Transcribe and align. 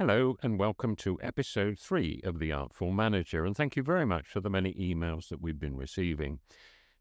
Hello, 0.00 0.38
and 0.42 0.58
welcome 0.58 0.96
to 0.96 1.18
episode 1.22 1.78
three 1.78 2.22
of 2.24 2.38
The 2.38 2.52
Artful 2.52 2.90
Manager, 2.90 3.44
and 3.44 3.54
thank 3.54 3.76
you 3.76 3.82
very 3.82 4.06
much 4.06 4.28
for 4.28 4.40
the 4.40 4.48
many 4.48 4.72
emails 4.72 5.28
that 5.28 5.42
we've 5.42 5.60
been 5.60 5.76
receiving. 5.76 6.38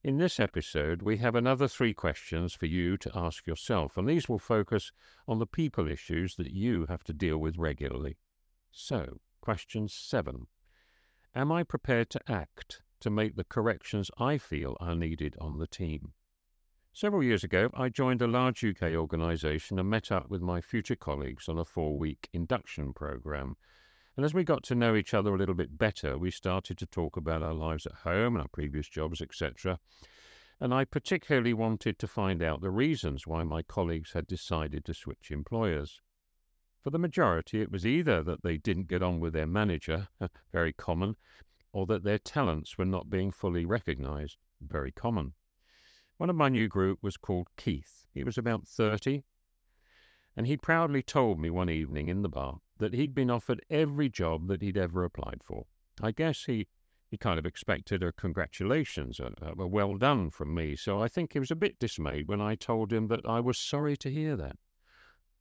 In 0.04 0.17
this 0.17 0.37
episode, 0.37 1.01
we 1.01 1.16
have 1.16 1.33
another 1.33 1.70
three 1.70 1.93
questions 1.93 2.54
for 2.54 2.66
you 2.66 2.98
to 2.98 3.09
ask 3.16 3.48
yourself, 3.48 3.96
and 3.96 4.06
these 4.06 4.27
will 4.27 4.38
focus 4.38 4.92
on 5.30 5.40
the 5.40 5.48
people 5.48 5.88
issues 5.88 6.35
that 6.35 6.51
you 6.51 6.88
have 6.90 7.06
to 7.06 7.14
deal 7.14 7.38
with 7.38 7.58
regularly. 7.58 8.18
So, 8.70 9.21
question 9.39 9.88
seven 9.88 10.47
Am 11.34 11.54
I 11.54 11.63
prepared 11.63 12.09
to 12.09 12.21
act 12.29 12.81
to 13.00 13.09
make 13.09 13.38
the 13.38 13.45
corrections 13.45 14.11
I 14.18 14.38
feel 14.38 14.75
are 14.81 14.93
needed 14.93 15.38
on 15.39 15.57
the 15.57 15.68
team? 15.68 16.11
Several 16.94 17.24
years 17.24 17.44
ago, 17.44 17.70
I 17.74 17.90
joined 17.90 18.22
a 18.22 18.28
large 18.28 18.64
UK 18.64 18.94
organisation 18.94 19.80
and 19.80 19.90
met 19.90 20.12
up 20.12 20.30
with 20.30 20.42
my 20.42 20.60
future 20.60 20.96
colleagues 20.96 21.48
on 21.48 21.58
a 21.58 21.64
four 21.64 21.98
week 21.98 22.28
induction 22.34 22.94
programme. 22.94 23.55
And 24.18 24.26
as 24.26 24.34
we 24.34 24.44
got 24.44 24.63
to 24.63 24.76
know 24.76 24.96
each 24.96 25.13
other 25.13 25.34
a 25.34 25.38
little 25.38 25.55
bit 25.55 25.77
better, 25.77 26.18
we 26.18 26.32
started 26.32 26.77
to 26.80 26.86
talk 26.86 27.16
about 27.16 27.44
our 27.44 27.54
lives 27.54 27.86
at 27.86 28.04
home 28.04 28.36
and 28.36 28.41
our 28.41 28.49
previous 28.49 28.90
jobs, 28.90 29.22
etc. 29.22 29.80
And 30.60 30.73
I 30.73 30.84
particularly 30.84 31.54
wanted 31.54 31.99
to 31.99 32.08
find 32.08 32.44
out 32.44 32.60
the 32.60 32.72
reasons 32.72 33.26
why 33.26 33.44
my 33.44 33.62
colleagues 33.62 34.12
had 34.12 34.27
decided 34.27 34.84
to 34.85 34.94
switch 34.94 35.32
employers. 35.32 36.02
For 36.82 36.90
the 36.90 36.99
majority, 36.99 37.62
it 37.62 37.71
was 37.71 37.85
either 37.85 38.24
that 38.24 38.44
they 38.44 38.58
didn't 38.58 38.88
get 38.88 39.04
on 39.04 39.20
with 39.20 39.34
their 39.34 39.48
manager, 39.48 40.10
very 40.52 40.74
common, 40.74 41.16
or 41.71 41.85
that 41.85 42.04
their 42.04 42.20
talents 42.20 42.77
were 42.77 42.84
not 42.84 43.10
being 43.10 43.32
fully 43.32 43.63
recognised, 43.63 44.38
very 44.60 44.91
common. 44.91 45.34
One 46.20 46.30
of 46.30 46.36
my 46.36 46.50
new 46.50 46.68
group 46.68 47.02
was 47.02 47.16
called 47.16 47.48
Keith. 47.55 48.05
He 48.14 48.26
was 48.26 48.38
about 48.38 48.68
30, 48.68 49.23
and 50.36 50.48
he 50.48 50.58
proudly 50.58 51.02
told 51.02 51.40
me 51.40 51.50
one 51.50 51.70
evening 51.70 52.10
in 52.10 52.23
the 52.23 52.27
bar 52.27 52.60
that 52.77 52.94
he'd 52.94 53.16
been 53.16 53.30
offered 53.30 53.66
every 53.70 54.10
job 54.10 54.50
that 54.50 54.62
he'd 54.62 54.76
ever 54.76 55.05
applied 55.05 55.41
for. 55.46 55.68
I 56.02 56.12
guess 56.12 56.43
he, 56.43 56.68
he 57.08 57.16
kind 57.16 57.40
of 57.40 57.46
expected 57.46 58.04
a 58.04 58.12
congratulations, 58.12 59.21
a, 59.21 59.32
a 59.41 59.66
well 59.66 59.96
done 59.96 60.30
from 60.30 60.54
me, 60.54 60.76
so 60.76 61.02
I 61.02 61.08
think 61.08 61.32
he 61.32 61.40
was 61.40 61.52
a 61.52 61.55
bit 61.55 61.80
dismayed 61.80 62.27
when 62.27 62.41
I 62.41 62.55
told 62.55 62.91
him 62.91 63.08
that 63.08 63.26
I 63.26 63.40
was 63.40 63.58
sorry 63.58 63.96
to 63.96 64.11
hear 64.11 64.36
that. 64.36 64.58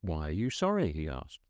Why 0.00 0.28
are 0.28 0.30
you 0.30 0.48
sorry? 0.48 0.92
he 0.92 1.08
asked. 1.08 1.40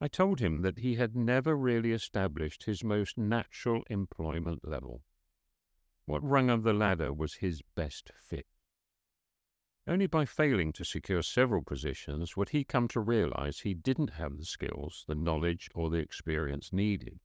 I 0.00 0.08
told 0.08 0.40
him 0.40 0.62
that 0.62 0.78
he 0.78 0.96
had 0.96 1.14
never 1.14 1.56
really 1.56 1.92
established 1.92 2.64
his 2.64 2.82
most 2.82 3.16
natural 3.16 3.84
employment 3.88 4.66
level. 4.66 5.04
What 6.06 6.24
rung 6.24 6.50
of 6.50 6.62
the 6.62 6.72
ladder 6.72 7.12
was 7.12 7.34
his 7.34 7.62
best 7.74 8.10
fit? 8.20 8.46
Only 9.86 10.06
by 10.06 10.24
failing 10.24 10.72
to 10.74 10.84
secure 10.84 11.22
several 11.22 11.62
positions 11.62 12.36
would 12.36 12.50
he 12.50 12.64
come 12.64 12.86
to 12.88 13.00
realize 13.00 13.60
he 13.60 13.74
didn't 13.74 14.10
have 14.10 14.36
the 14.36 14.44
skills, 14.44 15.04
the 15.08 15.14
knowledge, 15.14 15.68
or 15.74 15.90
the 15.90 15.98
experience 15.98 16.72
needed. 16.72 17.20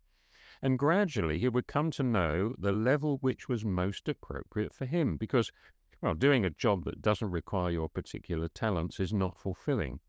And 0.61 0.79
gradually 0.79 1.37
he 1.37 1.49
would 1.49 1.67
come 1.67 1.91
to 1.91 2.03
know 2.03 2.55
the 2.57 2.71
level 2.71 3.17
which 3.17 3.49
was 3.49 3.65
most 3.65 4.07
appropriate 4.07 4.73
for 4.73 4.85
him, 4.85 5.17
because, 5.17 5.51
well, 6.01 6.13
doing 6.13 6.45
a 6.45 6.49
job 6.49 6.85
that 6.85 7.01
doesn't 7.01 7.31
require 7.31 7.71
your 7.71 7.89
particular 7.89 8.47
talents 8.47 8.99
is 8.99 9.13
not 9.13 9.37
fulfilling. 9.37 9.99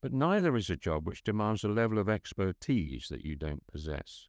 But 0.00 0.12
neither 0.12 0.56
is 0.56 0.68
a 0.68 0.76
job 0.76 1.06
which 1.06 1.22
demands 1.22 1.64
a 1.64 1.68
level 1.68 1.98
of 1.98 2.08
expertise 2.08 3.08
that 3.08 3.24
you 3.24 3.36
don't 3.36 3.66
possess. 3.66 4.28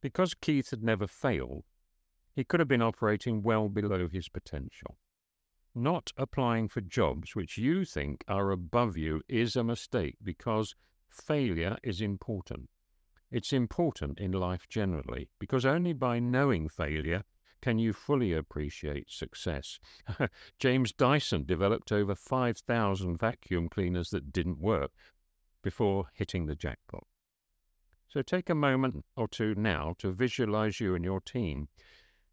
Because 0.00 0.34
Keith 0.34 0.70
had 0.70 0.82
never 0.82 1.06
failed, 1.06 1.64
he 2.36 2.44
could 2.44 2.60
have 2.60 2.68
been 2.68 2.82
operating 2.82 3.42
well 3.42 3.70
below 3.70 4.06
his 4.06 4.28
potential. 4.28 4.98
Not 5.74 6.12
applying 6.18 6.68
for 6.68 6.82
jobs 6.82 7.34
which 7.34 7.56
you 7.56 7.86
think 7.86 8.22
are 8.28 8.50
above 8.50 8.98
you 8.98 9.22
is 9.26 9.56
a 9.56 9.64
mistake 9.64 10.16
because 10.22 10.74
failure 11.08 11.78
is 11.82 12.02
important. 12.02 12.68
It's 13.30 13.54
important 13.54 14.20
in 14.20 14.32
life 14.32 14.68
generally 14.68 15.30
because 15.38 15.64
only 15.64 15.94
by 15.94 16.18
knowing 16.18 16.68
failure 16.68 17.24
can 17.62 17.78
you 17.78 17.94
fully 17.94 18.34
appreciate 18.34 19.10
success. 19.10 19.80
James 20.58 20.92
Dyson 20.92 21.46
developed 21.46 21.90
over 21.90 22.14
5,000 22.14 23.16
vacuum 23.16 23.70
cleaners 23.70 24.10
that 24.10 24.30
didn't 24.30 24.60
work 24.60 24.90
before 25.62 26.08
hitting 26.12 26.46
the 26.46 26.54
jackpot. 26.54 27.06
So 28.08 28.20
take 28.20 28.50
a 28.50 28.54
moment 28.54 29.06
or 29.16 29.26
two 29.26 29.54
now 29.54 29.94
to 29.98 30.12
visualize 30.12 30.80
you 30.80 30.94
and 30.94 31.04
your 31.04 31.20
team 31.20 31.68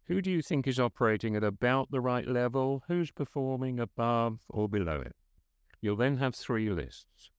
who 0.06 0.20
do 0.20 0.30
you 0.30 0.42
think 0.42 0.66
is 0.66 0.78
operating 0.78 1.34
at 1.34 1.42
about 1.42 1.90
the 1.90 2.00
right 2.00 2.26
level? 2.26 2.82
Who's 2.88 3.10
performing 3.10 3.80
above 3.80 4.40
or 4.48 4.68
below 4.68 5.00
it? 5.00 5.16
You'll 5.80 5.96
then 5.96 6.18
have 6.18 6.34
three 6.34 6.68
lists. 6.70 7.30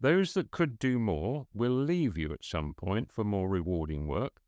Those 0.00 0.34
that 0.34 0.50
could 0.50 0.80
do 0.80 0.98
more 0.98 1.46
will 1.54 1.70
leave 1.70 2.18
you 2.18 2.32
at 2.32 2.44
some 2.44 2.74
point 2.74 3.12
for 3.12 3.22
more 3.22 3.48
rewarding 3.48 4.08
work, 4.08 4.40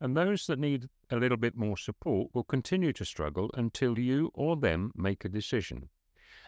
and 0.00 0.16
those 0.16 0.46
that 0.46 0.58
need 0.58 0.88
a 1.10 1.16
little 1.16 1.36
bit 1.36 1.56
more 1.56 1.76
support 1.76 2.30
will 2.32 2.44
continue 2.44 2.92
to 2.92 3.04
struggle 3.04 3.50
until 3.54 3.98
you 3.98 4.30
or 4.34 4.56
them 4.56 4.92
make 4.94 5.24
a 5.24 5.28
decision. 5.28 5.88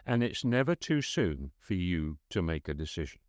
And 0.05 0.23
it's 0.23 0.45
never 0.45 0.75
too 0.75 1.01
soon 1.01 1.51
for 1.59 1.73
you 1.73 2.19
to 2.29 2.41
make 2.41 2.69
a 2.69 2.73
decision. 2.73 3.19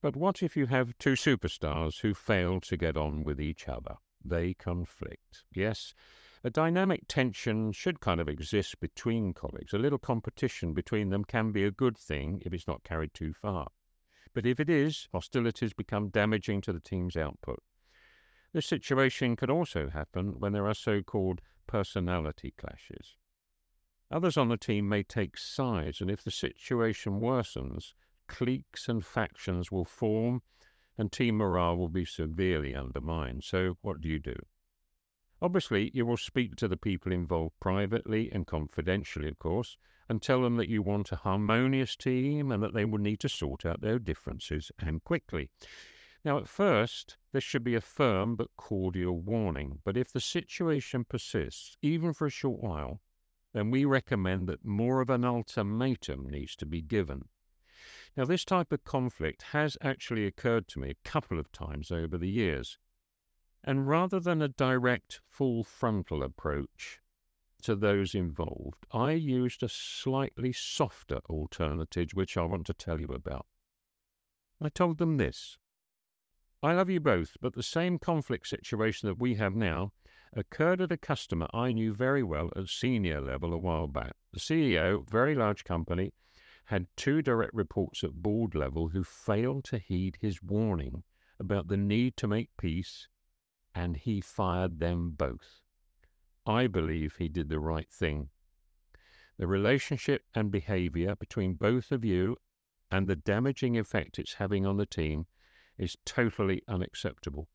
But 0.00 0.14
what 0.14 0.40
if 0.40 0.56
you 0.56 0.66
have 0.66 0.96
two 0.98 1.14
superstars 1.14 2.00
who 2.02 2.14
fail 2.14 2.60
to 2.60 2.76
get 2.76 2.96
on 2.96 3.24
with 3.24 3.40
each 3.40 3.68
other? 3.68 3.96
They 4.28 4.54
conflict. 4.54 5.44
Yes, 5.54 5.94
a 6.44 6.50
dynamic 6.50 7.02
tension 7.08 7.72
should 7.72 8.00
kind 8.00 8.20
of 8.20 8.28
exist 8.28 8.78
between 8.80 9.34
colleagues. 9.34 9.72
A 9.72 9.78
little 9.78 9.98
competition 9.98 10.74
between 10.74 11.10
them 11.10 11.24
can 11.24 11.52
be 11.52 11.64
a 11.64 11.70
good 11.70 11.98
thing 11.98 12.42
if 12.44 12.52
it's 12.52 12.68
not 12.68 12.84
carried 12.84 13.14
too 13.14 13.32
far. 13.32 13.68
But 14.32 14.46
if 14.46 14.60
it 14.60 14.68
is, 14.68 15.08
hostilities 15.12 15.72
become 15.72 16.08
damaging 16.08 16.60
to 16.62 16.72
the 16.72 16.80
team's 16.80 17.16
output. 17.16 17.62
This 18.52 18.66
situation 18.66 19.34
can 19.36 19.50
also 19.50 19.88
happen 19.88 20.38
when 20.38 20.52
there 20.52 20.66
are 20.66 20.74
so 20.74 21.02
called 21.02 21.40
personality 21.66 22.54
clashes. 22.56 23.16
Others 24.10 24.36
on 24.36 24.48
the 24.48 24.56
team 24.56 24.88
may 24.88 25.02
take 25.02 25.36
sides, 25.36 26.00
and 26.00 26.10
if 26.10 26.22
the 26.22 26.30
situation 26.30 27.20
worsens, 27.20 27.92
cliques 28.28 28.88
and 28.88 29.04
factions 29.04 29.72
will 29.72 29.84
form 29.84 30.42
and 30.98 31.12
team 31.12 31.36
morale 31.36 31.76
will 31.76 31.88
be 31.88 32.04
severely 32.04 32.74
undermined. 32.74 33.44
So, 33.44 33.76
what 33.82 34.00
do 34.00 34.08
you 34.08 34.18
do? 34.18 34.36
Obviously, 35.42 35.90
you 35.92 36.06
will 36.06 36.16
speak 36.16 36.56
to 36.56 36.68
the 36.68 36.78
people 36.78 37.12
involved 37.12 37.60
privately 37.60 38.30
and 38.32 38.46
confidentially, 38.46 39.28
of 39.28 39.38
course, 39.38 39.76
and 40.08 40.22
tell 40.22 40.42
them 40.42 40.56
that 40.56 40.70
you 40.70 40.82
want 40.82 41.12
a 41.12 41.16
harmonious 41.16 41.96
team 41.96 42.50
and 42.50 42.62
that 42.62 42.72
they 42.72 42.84
will 42.84 42.98
need 42.98 43.20
to 43.20 43.28
sort 43.28 43.66
out 43.66 43.80
their 43.80 43.98
differences 43.98 44.70
and 44.78 45.04
quickly. 45.04 45.50
Now, 46.24 46.38
at 46.38 46.48
first, 46.48 47.18
this 47.32 47.44
should 47.44 47.64
be 47.64 47.74
a 47.74 47.80
firm 47.80 48.34
but 48.34 48.56
cordial 48.56 49.20
warning, 49.20 49.80
but 49.84 49.96
if 49.96 50.12
the 50.12 50.20
situation 50.20 51.04
persists, 51.04 51.76
even 51.82 52.12
for 52.12 52.26
a 52.26 52.30
short 52.30 52.62
while, 52.62 53.00
then 53.52 53.70
we 53.70 53.84
recommend 53.84 54.48
that 54.48 54.64
more 54.64 55.00
of 55.00 55.10
an 55.10 55.24
ultimatum 55.24 56.28
needs 56.28 56.56
to 56.56 56.66
be 56.66 56.82
given. 56.82 57.28
Now, 58.16 58.24
this 58.24 58.46
type 58.46 58.72
of 58.72 58.82
conflict 58.82 59.42
has 59.52 59.76
actually 59.82 60.26
occurred 60.26 60.68
to 60.68 60.78
me 60.78 60.90
a 60.90 61.08
couple 61.08 61.38
of 61.38 61.52
times 61.52 61.90
over 61.90 62.16
the 62.16 62.30
years. 62.30 62.78
And 63.62 63.86
rather 63.86 64.18
than 64.18 64.40
a 64.40 64.48
direct, 64.48 65.20
full 65.28 65.64
frontal 65.64 66.22
approach 66.22 67.00
to 67.62 67.74
those 67.74 68.14
involved, 68.14 68.86
I 68.90 69.12
used 69.12 69.62
a 69.62 69.68
slightly 69.68 70.52
softer 70.52 71.18
alternative, 71.28 72.10
which 72.14 72.38
I 72.38 72.44
want 72.44 72.66
to 72.66 72.74
tell 72.74 73.00
you 73.00 73.08
about. 73.08 73.46
I 74.62 74.70
told 74.70 74.96
them 74.96 75.18
this 75.18 75.58
I 76.62 76.72
love 76.72 76.88
you 76.88 77.00
both, 77.00 77.36
but 77.42 77.54
the 77.54 77.62
same 77.62 77.98
conflict 77.98 78.48
situation 78.48 79.08
that 79.08 79.18
we 79.18 79.34
have 79.34 79.54
now 79.54 79.92
occurred 80.32 80.80
at 80.80 80.90
a 80.90 80.96
customer 80.96 81.48
I 81.52 81.72
knew 81.72 81.92
very 81.92 82.22
well 82.22 82.50
at 82.56 82.68
senior 82.68 83.20
level 83.20 83.52
a 83.52 83.58
while 83.58 83.86
back. 83.86 84.14
The 84.32 84.40
CEO, 84.40 85.06
very 85.06 85.34
large 85.34 85.64
company, 85.64 86.12
had 86.66 86.86
two 86.96 87.22
direct 87.22 87.54
reports 87.54 88.02
at 88.02 88.22
board 88.22 88.54
level 88.54 88.88
who 88.88 89.04
failed 89.04 89.64
to 89.64 89.78
heed 89.78 90.18
his 90.20 90.42
warning 90.42 91.04
about 91.38 91.68
the 91.68 91.76
need 91.76 92.16
to 92.16 92.26
make 92.26 92.56
peace, 92.56 93.08
and 93.74 93.96
he 93.96 94.20
fired 94.20 94.80
them 94.80 95.10
both. 95.10 95.62
I 96.44 96.66
believe 96.66 97.16
he 97.16 97.28
did 97.28 97.48
the 97.48 97.60
right 97.60 97.90
thing. 97.90 98.30
The 99.38 99.46
relationship 99.46 100.22
and 100.34 100.50
behavior 100.50 101.14
between 101.14 101.54
both 101.54 101.92
of 101.92 102.04
you 102.04 102.36
and 102.90 103.06
the 103.06 103.16
damaging 103.16 103.76
effect 103.76 104.18
it's 104.18 104.34
having 104.34 104.64
on 104.64 104.76
the 104.76 104.86
team 104.86 105.26
is 105.78 105.96
totally 106.04 106.62
unacceptable. 106.66 107.48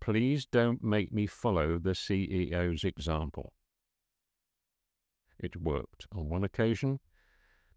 Please 0.00 0.46
don't 0.46 0.82
make 0.82 1.12
me 1.12 1.26
follow 1.26 1.78
the 1.78 1.90
CEO's 1.90 2.84
example. 2.84 3.52
It 5.38 5.60
worked 5.60 6.06
on 6.12 6.28
one 6.28 6.44
occasion 6.44 7.00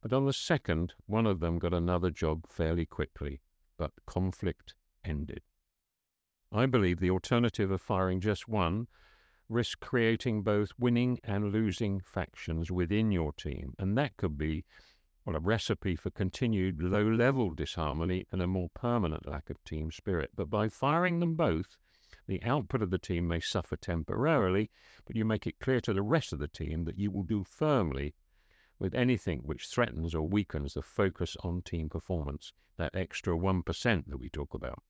but 0.02 0.14
on 0.14 0.26
the 0.26 0.34
second, 0.34 0.94
one 1.06 1.26
of 1.26 1.40
them 1.40 1.60
got 1.60 1.74
another 1.74 2.10
job 2.10 2.48
fairly 2.48 2.86
quickly, 2.86 3.42
but 3.78 3.92
conflict 4.06 4.76
ended. 5.04 5.42
I 6.52 6.66
believe 6.66 7.00
the 7.00 7.10
alternative 7.10 7.72
of 7.72 7.82
firing 7.82 8.22
just 8.22 8.48
one 8.48 8.88
risks 9.50 9.76
creating 9.76 10.44
both 10.44 10.72
winning 10.78 11.20
and 11.24 11.52
losing 11.52 12.00
factions 12.00 12.72
within 12.72 13.12
your 13.12 13.34
team, 13.34 13.74
and 13.80 13.98
that 13.98 14.18
could 14.18 14.38
be 14.38 14.66
well, 15.28 15.36
a 15.36 15.40
recipe 15.40 15.94
for 15.96 16.10
continued 16.10 16.82
low 16.82 17.04
level 17.04 17.54
disharmony 17.54 18.26
and 18.32 18.42
a 18.42 18.48
more 18.48 18.70
permanent 18.74 19.28
lack 19.28 19.50
of 19.50 19.62
team 19.66 19.92
spirit. 19.92 20.32
But 20.34 20.50
by 20.50 20.70
firing 20.70 21.20
them 21.20 21.36
both, 21.36 21.76
the 22.28 22.42
output 22.44 22.82
of 22.82 22.92
the 22.92 22.98
team 22.98 23.28
may 23.28 23.42
suffer 23.42 23.76
temporarily, 23.76 24.70
but 25.06 25.18
you 25.18 25.26
make 25.26 25.46
it 25.46 25.60
clear 25.60 25.82
to 25.82 25.94
the 25.94 26.02
rest 26.02 26.32
of 26.32 26.40
the 26.40 26.48
team 26.48 26.86
that 26.86 26.98
you 26.98 27.12
will 27.12 27.24
do 27.24 27.44
firmly 27.44 28.16
with 28.80 28.94
anything 28.94 29.40
which 29.40 29.68
threatens 29.68 30.14
or 30.14 30.28
weakens 30.28 30.74
the 30.74 30.82
focus 30.82 31.36
on 31.44 31.62
team 31.62 31.90
performance, 31.90 32.54
that 32.78 32.96
extra 32.96 33.36
1% 33.36 34.06
that 34.08 34.20
we 34.20 34.30
talk 34.30 34.54
about. 34.54 34.84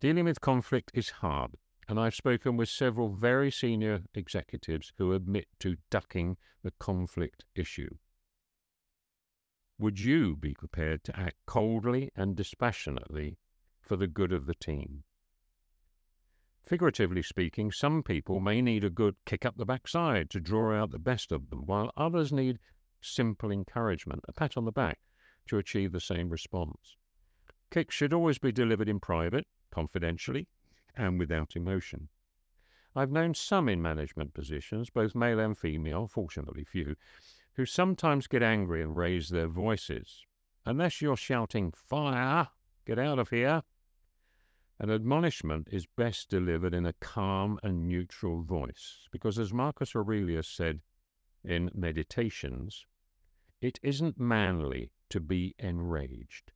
Dealing 0.00 0.24
with 0.24 0.40
conflict 0.40 0.90
is 0.92 1.10
hard, 1.10 1.52
and 1.88 1.98
I've 1.98 2.14
spoken 2.14 2.56
with 2.56 2.68
several 2.68 3.14
very 3.14 3.50
senior 3.50 4.02
executives 4.14 4.92
who 4.98 5.12
admit 5.12 5.46
to 5.60 5.76
ducking 5.90 6.36
the 6.62 6.72
conflict 6.72 7.44
issue. 7.54 7.96
Would 9.78 10.00
you 10.00 10.36
be 10.36 10.54
prepared 10.54 11.04
to 11.04 11.18
act 11.18 11.36
coldly 11.46 12.10
and 12.14 12.36
dispassionately 12.36 13.38
for 13.80 13.96
the 13.96 14.06
good 14.06 14.32
of 14.32 14.46
the 14.46 14.54
team? 14.54 15.04
Figuratively 16.66 17.22
speaking, 17.22 17.70
some 17.70 18.02
people 18.02 18.40
may 18.40 18.62
need 18.62 18.84
a 18.84 18.90
good 18.90 19.16
kick 19.26 19.44
up 19.44 19.56
the 19.56 19.66
backside 19.66 20.30
to 20.30 20.40
draw 20.40 20.74
out 20.74 20.90
the 20.90 20.98
best 20.98 21.30
of 21.30 21.50
them, 21.50 21.66
while 21.66 21.92
others 21.96 22.32
need 22.32 22.58
simple 23.02 23.50
encouragement, 23.50 24.24
a 24.26 24.32
pat 24.32 24.56
on 24.56 24.64
the 24.64 24.72
back, 24.72 24.98
to 25.46 25.58
achieve 25.58 25.92
the 25.92 26.00
same 26.00 26.30
response. 26.30 26.96
Kicks 27.70 27.94
should 27.94 28.14
always 28.14 28.38
be 28.38 28.50
delivered 28.50 28.88
in 28.88 28.98
private, 28.98 29.46
confidentially, 29.70 30.48
and 30.96 31.18
without 31.18 31.54
emotion. 31.54 32.08
I've 32.96 33.10
known 33.10 33.34
some 33.34 33.68
in 33.68 33.82
management 33.82 34.32
positions, 34.32 34.88
both 34.88 35.14
male 35.14 35.40
and 35.40 35.58
female, 35.58 36.06
fortunately 36.06 36.64
few, 36.64 36.96
who 37.54 37.66
sometimes 37.66 38.26
get 38.26 38.42
angry 38.42 38.80
and 38.80 38.96
raise 38.96 39.28
their 39.28 39.48
voices. 39.48 40.24
Unless 40.64 41.02
you're 41.02 41.16
shouting, 41.16 41.72
Fire! 41.72 42.48
Get 42.86 42.98
out 42.98 43.18
of 43.18 43.28
here! 43.28 43.64
An 44.80 44.90
admonishment 44.90 45.68
is 45.70 45.86
best 45.86 46.28
delivered 46.28 46.74
in 46.74 46.84
a 46.84 46.94
calm 46.94 47.60
and 47.62 47.86
neutral 47.86 48.42
voice, 48.42 49.06
because 49.12 49.38
as 49.38 49.52
Marcus 49.52 49.94
Aurelius 49.94 50.48
said 50.48 50.80
in 51.44 51.70
Meditations, 51.72 52.84
it 53.60 53.78
isn't 53.82 54.18
manly 54.18 54.90
to 55.10 55.20
be 55.20 55.54
enraged. 55.60 56.52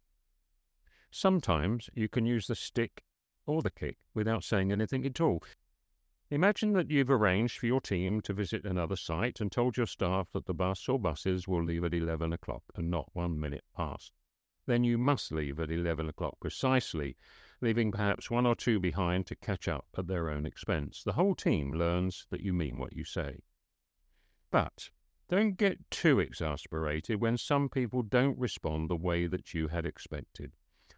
Sometimes 1.10 1.88
you 1.94 2.08
can 2.08 2.26
use 2.26 2.48
the 2.48 2.56
stick 2.56 3.04
or 3.46 3.62
the 3.62 3.70
kick 3.70 3.98
without 4.14 4.42
saying 4.42 4.72
anything 4.72 5.06
at 5.06 5.20
all. 5.20 5.42
Imagine 6.30 6.72
that 6.72 6.90
you've 6.90 7.10
arranged 7.10 7.58
for 7.58 7.66
your 7.66 7.80
team 7.80 8.20
to 8.22 8.34
visit 8.34 8.64
another 8.64 8.96
site 8.96 9.40
and 9.40 9.50
told 9.50 9.76
your 9.76 9.86
staff 9.86 10.28
that 10.32 10.44
the 10.44 10.52
bus 10.52 10.88
or 10.88 10.98
buses 10.98 11.48
will 11.48 11.64
leave 11.64 11.84
at 11.84 11.94
11 11.94 12.32
o'clock 12.32 12.64
and 12.74 12.90
not 12.90 13.08
one 13.14 13.38
minute 13.38 13.64
past. 13.74 14.12
Then 14.66 14.84
you 14.84 14.98
must 14.98 15.32
leave 15.32 15.58
at 15.60 15.70
11 15.70 16.08
o'clock 16.08 16.38
precisely 16.40 17.16
leaving 17.60 17.90
perhaps 17.90 18.30
one 18.30 18.46
or 18.46 18.54
two 18.54 18.78
behind 18.78 19.26
to 19.26 19.36
catch 19.36 19.68
up 19.68 19.86
at 19.96 20.06
their 20.06 20.30
own 20.30 20.46
expense. 20.46 21.02
The 21.02 21.14
whole 21.14 21.34
team 21.34 21.72
learns 21.72 22.26
that 22.30 22.40
you 22.40 22.52
mean 22.52 22.78
what 22.78 22.94
you 22.94 23.04
say. 23.04 23.40
But 24.50 24.90
don't 25.28 25.56
get 25.56 25.90
too 25.90 26.20
exasperated 26.20 27.20
when 27.20 27.36
some 27.36 27.68
people 27.68 28.02
don't 28.02 28.38
respond 28.38 28.88
the 28.88 28.96
way 28.96 29.26
that 29.26 29.52
you 29.52 29.68
had 29.68 29.84
expected. 29.84 30.52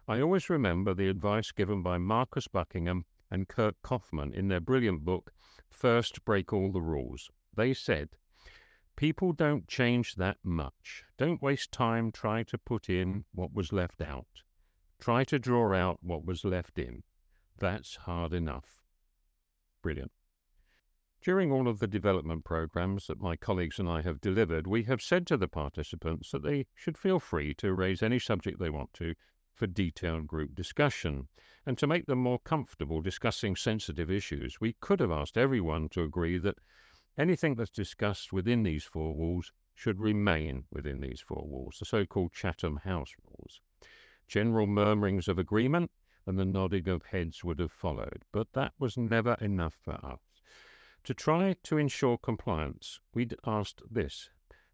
I 0.07 0.21
always 0.21 0.49
remember 0.49 0.93
the 0.93 1.09
advice 1.09 1.51
given 1.51 1.83
by 1.83 1.97
Marcus 1.97 2.47
Buckingham 2.47 3.05
and 3.29 3.47
Curt 3.47 3.75
Coffman 3.81 4.33
in 4.33 4.47
their 4.47 4.59
brilliant 4.59 5.03
book, 5.03 5.33
First 5.69 6.23
Break 6.25 6.53
All 6.53 6.71
the 6.71 6.81
Rules. 6.81 7.29
They 7.55 7.73
said, 7.73 8.09
People 8.95 9.33
don't 9.33 9.67
change 9.67 10.15
that 10.15 10.37
much. 10.43 11.03
Don't 11.17 11.41
waste 11.41 11.71
time 11.71 12.11
trying 12.11 12.45
to 12.45 12.57
put 12.57 12.89
in 12.89 13.25
what 13.33 13.53
was 13.53 13.73
left 13.73 14.01
out. 14.01 14.43
Try 15.01 15.23
to 15.23 15.39
draw 15.39 15.73
out 15.73 15.97
what 16.03 16.25
was 16.25 16.45
left 16.45 16.77
in. 16.77 17.01
That's 17.57 17.95
hard 17.95 18.33
enough. 18.33 18.83
Brilliant. 19.81 20.11
During 21.23 21.51
all 21.51 21.67
of 21.67 21.79
the 21.79 21.87
development 21.87 22.45
programs 22.45 23.07
that 23.07 23.19
my 23.19 23.35
colleagues 23.35 23.79
and 23.79 23.89
I 23.89 24.03
have 24.03 24.21
delivered, 24.21 24.67
we 24.67 24.83
have 24.83 25.01
said 25.01 25.25
to 25.27 25.37
the 25.37 25.47
participants 25.47 26.29
that 26.29 26.43
they 26.43 26.67
should 26.75 26.99
feel 26.99 27.19
free 27.19 27.55
to 27.55 27.73
raise 27.73 28.03
any 28.03 28.19
subject 28.19 28.59
they 28.59 28.69
want 28.69 28.93
to 28.93 29.15
for 29.55 29.65
detailed 29.65 30.27
group 30.27 30.53
discussion. 30.53 31.29
And 31.65 31.79
to 31.79 31.87
make 31.87 32.05
them 32.05 32.19
more 32.19 32.39
comfortable 32.39 33.01
discussing 33.01 33.55
sensitive 33.55 34.11
issues, 34.11 34.61
we 34.61 34.73
could 34.73 34.99
have 34.99 35.11
asked 35.11 35.35
everyone 35.35 35.89
to 35.89 36.03
agree 36.03 36.37
that 36.37 36.59
anything 37.17 37.55
that's 37.55 37.71
discussed 37.71 38.31
within 38.31 38.61
these 38.61 38.83
four 38.83 39.15
walls 39.15 39.51
should 39.73 39.99
remain 39.99 40.65
within 40.71 41.01
these 41.01 41.21
four 41.21 41.47
walls, 41.47 41.77
the 41.79 41.85
so 41.85 42.05
called 42.05 42.33
Chatham 42.33 42.77
House 42.83 43.15
rules. 43.25 43.61
General 44.31 44.65
murmurings 44.65 45.27
of 45.27 45.37
agreement 45.37 45.91
and 46.25 46.39
the 46.39 46.45
nodding 46.45 46.87
of 46.87 47.03
heads 47.03 47.43
would 47.43 47.59
have 47.59 47.73
followed, 47.73 48.23
but 48.31 48.53
that 48.53 48.71
was 48.79 48.95
never 48.95 49.33
enough 49.41 49.73
for 49.83 49.95
us. 50.05 50.21
To 51.03 51.13
try 51.13 51.57
to 51.63 51.77
ensure 51.77 52.17
compliance, 52.17 53.01
we'd 53.13 53.35
asked 53.45 53.81
this 53.91 54.29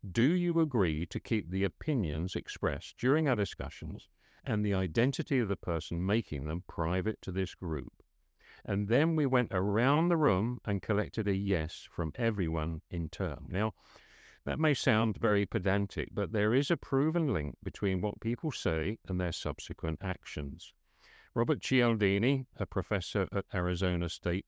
Do 0.07 0.31
you 0.31 0.59
agree 0.59 1.07
to 1.07 1.19
keep 1.19 1.49
the 1.49 1.63
opinions 1.63 2.35
expressed 2.35 2.99
during 2.99 3.27
our 3.27 3.35
discussions 3.35 4.09
and 4.43 4.63
the 4.63 4.75
identity 4.75 5.39
of 5.39 5.47
the 5.47 5.55
person 5.55 6.05
making 6.05 6.45
them 6.45 6.63
private 6.67 7.19
to 7.23 7.31
this 7.31 7.55
group? 7.55 8.03
And 8.63 8.87
then 8.87 9.15
we 9.15 9.25
went 9.25 9.51
around 9.51 10.09
the 10.09 10.17
room 10.17 10.59
and 10.65 10.83
collected 10.83 11.27
a 11.27 11.35
yes 11.35 11.87
from 11.89 12.11
everyone 12.13 12.81
in 12.91 13.09
turn. 13.09 13.47
Now, 13.49 13.73
that 14.47 14.59
may 14.61 14.73
sound 14.73 15.17
very 15.17 15.45
pedantic, 15.45 16.07
but 16.13 16.31
there 16.31 16.53
is 16.53 16.71
a 16.71 16.77
proven 16.77 17.33
link 17.33 17.57
between 17.61 17.99
what 17.99 18.21
people 18.21 18.49
say 18.49 18.97
and 19.05 19.19
their 19.19 19.33
subsequent 19.33 19.99
actions. 20.01 20.71
Robert 21.35 21.61
Cialdini, 21.61 22.45
a 22.55 22.65
professor 22.65 23.27
at 23.33 23.43
Arizona 23.53 24.07
State, 24.07 24.45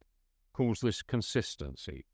calls 0.53 0.79
this 0.79 1.01
consistency. 1.01 2.05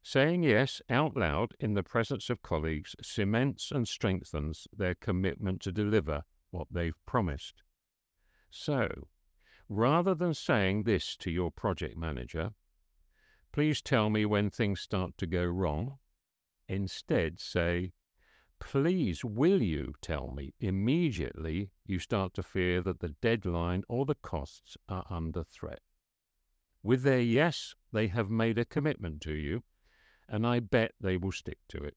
Saying 0.00 0.44
yes 0.44 0.80
out 0.88 1.16
loud 1.16 1.54
in 1.58 1.74
the 1.74 1.82
presence 1.82 2.30
of 2.30 2.40
colleagues 2.40 2.94
cements 3.02 3.72
and 3.72 3.88
strengthens 3.88 4.68
their 4.72 4.94
commitment 4.94 5.60
to 5.62 5.72
deliver 5.72 6.22
what 6.52 6.68
they've 6.70 7.04
promised. 7.04 7.64
So, 8.48 9.08
rather 9.68 10.14
than 10.14 10.34
saying 10.34 10.84
this 10.84 11.16
to 11.16 11.32
your 11.32 11.50
project 11.50 11.96
manager, 11.96 12.50
please 13.50 13.82
tell 13.82 14.08
me 14.08 14.24
when 14.24 14.50
things 14.50 14.80
start 14.80 15.18
to 15.18 15.26
go 15.26 15.44
wrong, 15.44 15.98
Instead, 16.68 17.40
say, 17.40 17.92
Please, 18.60 19.24
will 19.24 19.62
you 19.62 19.94
tell 20.00 20.30
me 20.30 20.54
immediately 20.58 21.70
you 21.84 21.98
start 21.98 22.32
to 22.34 22.42
fear 22.42 22.80
that 22.80 23.00
the 23.00 23.14
deadline 23.20 23.82
or 23.88 24.06
the 24.06 24.14
costs 24.14 24.76
are 24.88 25.04
under 25.10 25.44
threat? 25.44 25.80
With 26.82 27.02
their 27.02 27.20
yes, 27.20 27.74
they 27.92 28.08
have 28.08 28.30
made 28.30 28.58
a 28.58 28.64
commitment 28.64 29.20
to 29.22 29.34
you, 29.34 29.62
and 30.28 30.46
I 30.46 30.60
bet 30.60 30.92
they 31.00 31.16
will 31.16 31.32
stick 31.32 31.58
to 31.70 31.82
it. 31.82 31.96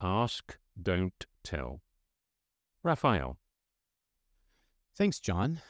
Ask, 0.00 0.58
don't 0.80 1.26
tell. 1.42 1.82
Raphael. 2.82 3.38
Thanks, 4.96 5.18
John. 5.18 5.60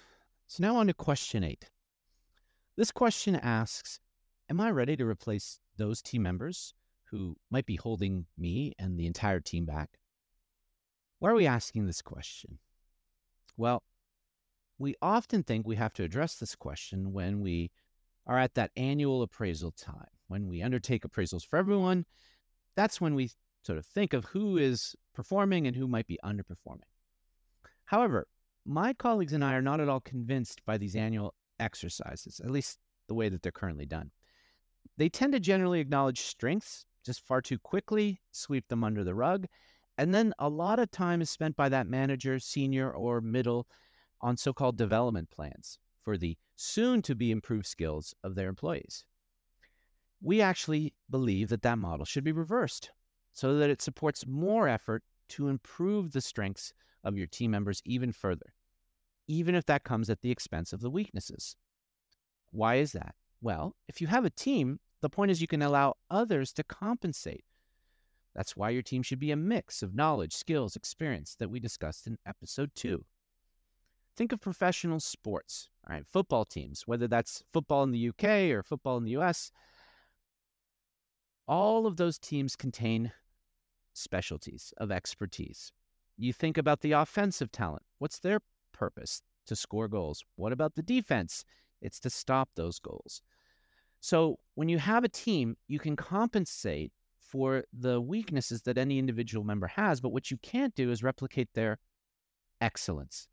So 0.46 0.62
now 0.62 0.76
on 0.76 0.88
to 0.88 0.94
question 0.94 1.42
eight. 1.44 1.70
This 2.76 2.90
question 2.90 3.36
asks 3.36 4.00
Am 4.50 4.60
I 4.60 4.70
ready 4.70 4.96
to 4.96 5.06
replace 5.06 5.60
those 5.76 6.02
team 6.02 6.22
members 6.22 6.74
who 7.14 7.36
might 7.48 7.64
be 7.64 7.76
holding 7.76 8.26
me 8.36 8.72
and 8.76 8.98
the 8.98 9.06
entire 9.06 9.38
team 9.38 9.64
back. 9.64 10.00
Why 11.20 11.30
are 11.30 11.36
we 11.36 11.46
asking 11.46 11.86
this 11.86 12.02
question? 12.02 12.58
Well, 13.56 13.84
we 14.78 14.96
often 15.00 15.44
think 15.44 15.64
we 15.64 15.76
have 15.76 15.92
to 15.92 16.02
address 16.02 16.34
this 16.34 16.56
question 16.56 17.12
when 17.12 17.40
we 17.40 17.70
are 18.26 18.36
at 18.36 18.54
that 18.54 18.72
annual 18.76 19.22
appraisal 19.22 19.70
time. 19.70 20.08
When 20.26 20.48
we 20.48 20.60
undertake 20.60 21.04
appraisals 21.04 21.46
for 21.46 21.56
everyone, 21.56 22.04
that's 22.74 23.00
when 23.00 23.14
we 23.14 23.30
sort 23.62 23.78
of 23.78 23.86
think 23.86 24.12
of 24.12 24.24
who 24.24 24.56
is 24.56 24.96
performing 25.14 25.68
and 25.68 25.76
who 25.76 25.86
might 25.86 26.08
be 26.08 26.18
underperforming. 26.24 26.90
However, 27.84 28.26
my 28.66 28.92
colleagues 28.92 29.32
and 29.32 29.44
I 29.44 29.54
are 29.54 29.62
not 29.62 29.80
at 29.80 29.88
all 29.88 30.00
convinced 30.00 30.64
by 30.64 30.78
these 30.78 30.96
annual 30.96 31.34
exercises, 31.60 32.40
at 32.42 32.50
least 32.50 32.78
the 33.06 33.14
way 33.14 33.28
that 33.28 33.42
they're 33.42 33.52
currently 33.52 33.86
done. 33.86 34.10
They 34.96 35.08
tend 35.08 35.32
to 35.34 35.40
generally 35.40 35.78
acknowledge 35.78 36.22
strengths 36.22 36.86
just 37.04 37.26
far 37.26 37.40
too 37.40 37.58
quickly, 37.58 38.20
sweep 38.30 38.68
them 38.68 38.82
under 38.82 39.04
the 39.04 39.14
rug. 39.14 39.46
And 39.96 40.14
then 40.14 40.32
a 40.38 40.48
lot 40.48 40.78
of 40.78 40.90
time 40.90 41.20
is 41.22 41.30
spent 41.30 41.56
by 41.56 41.68
that 41.68 41.86
manager, 41.86 42.38
senior 42.38 42.90
or 42.90 43.20
middle, 43.20 43.66
on 44.20 44.36
so 44.36 44.52
called 44.52 44.76
development 44.76 45.30
plans 45.30 45.78
for 46.02 46.16
the 46.16 46.36
soon 46.56 47.02
to 47.02 47.14
be 47.14 47.30
improved 47.30 47.66
skills 47.66 48.14
of 48.24 48.34
their 48.34 48.48
employees. 48.48 49.04
We 50.20 50.40
actually 50.40 50.94
believe 51.10 51.48
that 51.50 51.62
that 51.62 51.78
model 51.78 52.06
should 52.06 52.24
be 52.24 52.32
reversed 52.32 52.90
so 53.32 53.56
that 53.56 53.70
it 53.70 53.82
supports 53.82 54.26
more 54.26 54.68
effort 54.68 55.02
to 55.30 55.48
improve 55.48 56.12
the 56.12 56.20
strengths 56.20 56.72
of 57.02 57.16
your 57.16 57.26
team 57.26 57.50
members 57.50 57.82
even 57.84 58.12
further, 58.12 58.54
even 59.28 59.54
if 59.54 59.66
that 59.66 59.84
comes 59.84 60.08
at 60.08 60.22
the 60.22 60.30
expense 60.30 60.72
of 60.72 60.80
the 60.80 60.90
weaknesses. 60.90 61.56
Why 62.50 62.76
is 62.76 62.92
that? 62.92 63.14
Well, 63.40 63.74
if 63.88 64.00
you 64.00 64.06
have 64.06 64.24
a 64.24 64.30
team 64.30 64.80
the 65.04 65.10
point 65.10 65.30
is, 65.30 65.42
you 65.42 65.46
can 65.46 65.60
allow 65.60 65.96
others 66.10 66.50
to 66.54 66.64
compensate. 66.64 67.44
That's 68.34 68.56
why 68.56 68.70
your 68.70 68.80
team 68.80 69.02
should 69.02 69.18
be 69.18 69.30
a 69.32 69.36
mix 69.36 69.82
of 69.82 69.94
knowledge, 69.94 70.32
skills, 70.32 70.76
experience 70.76 71.36
that 71.38 71.50
we 71.50 71.60
discussed 71.60 72.06
in 72.06 72.16
episode 72.24 72.70
two. 72.74 73.04
Think 74.16 74.32
of 74.32 74.40
professional 74.40 75.00
sports, 75.00 75.68
all 75.86 75.94
right, 75.94 76.06
football 76.06 76.46
teams, 76.46 76.84
whether 76.86 77.06
that's 77.06 77.44
football 77.52 77.82
in 77.82 77.90
the 77.90 78.08
UK 78.08 78.50
or 78.56 78.62
football 78.62 78.96
in 78.96 79.04
the 79.04 79.14
US. 79.18 79.50
All 81.46 81.86
of 81.86 81.98
those 81.98 82.18
teams 82.18 82.56
contain 82.56 83.12
specialties 83.92 84.72
of 84.78 84.90
expertise. 84.90 85.70
You 86.16 86.32
think 86.32 86.56
about 86.56 86.80
the 86.80 86.92
offensive 86.92 87.52
talent. 87.52 87.82
What's 87.98 88.18
their 88.18 88.40
purpose? 88.72 89.20
To 89.48 89.54
score 89.54 89.88
goals. 89.88 90.24
What 90.36 90.54
about 90.54 90.76
the 90.76 90.82
defense? 90.82 91.44
It's 91.82 92.00
to 92.00 92.08
stop 92.08 92.48
those 92.54 92.78
goals. 92.78 93.20
So 94.04 94.38
when 94.54 94.68
you 94.68 94.76
have 94.76 95.02
a 95.02 95.08
team, 95.08 95.56
you 95.66 95.78
can 95.78 95.96
compensate 95.96 96.92
for 97.18 97.64
the 97.72 98.02
weaknesses 98.02 98.60
that 98.64 98.76
any 98.76 98.98
individual 98.98 99.46
member 99.46 99.66
has, 99.66 99.98
but 99.98 100.12
what 100.12 100.30
you 100.30 100.36
can't 100.36 100.74
do 100.74 100.90
is 100.90 101.02
replicate 101.02 101.48
their 101.54 101.78
excellence. 102.60 103.28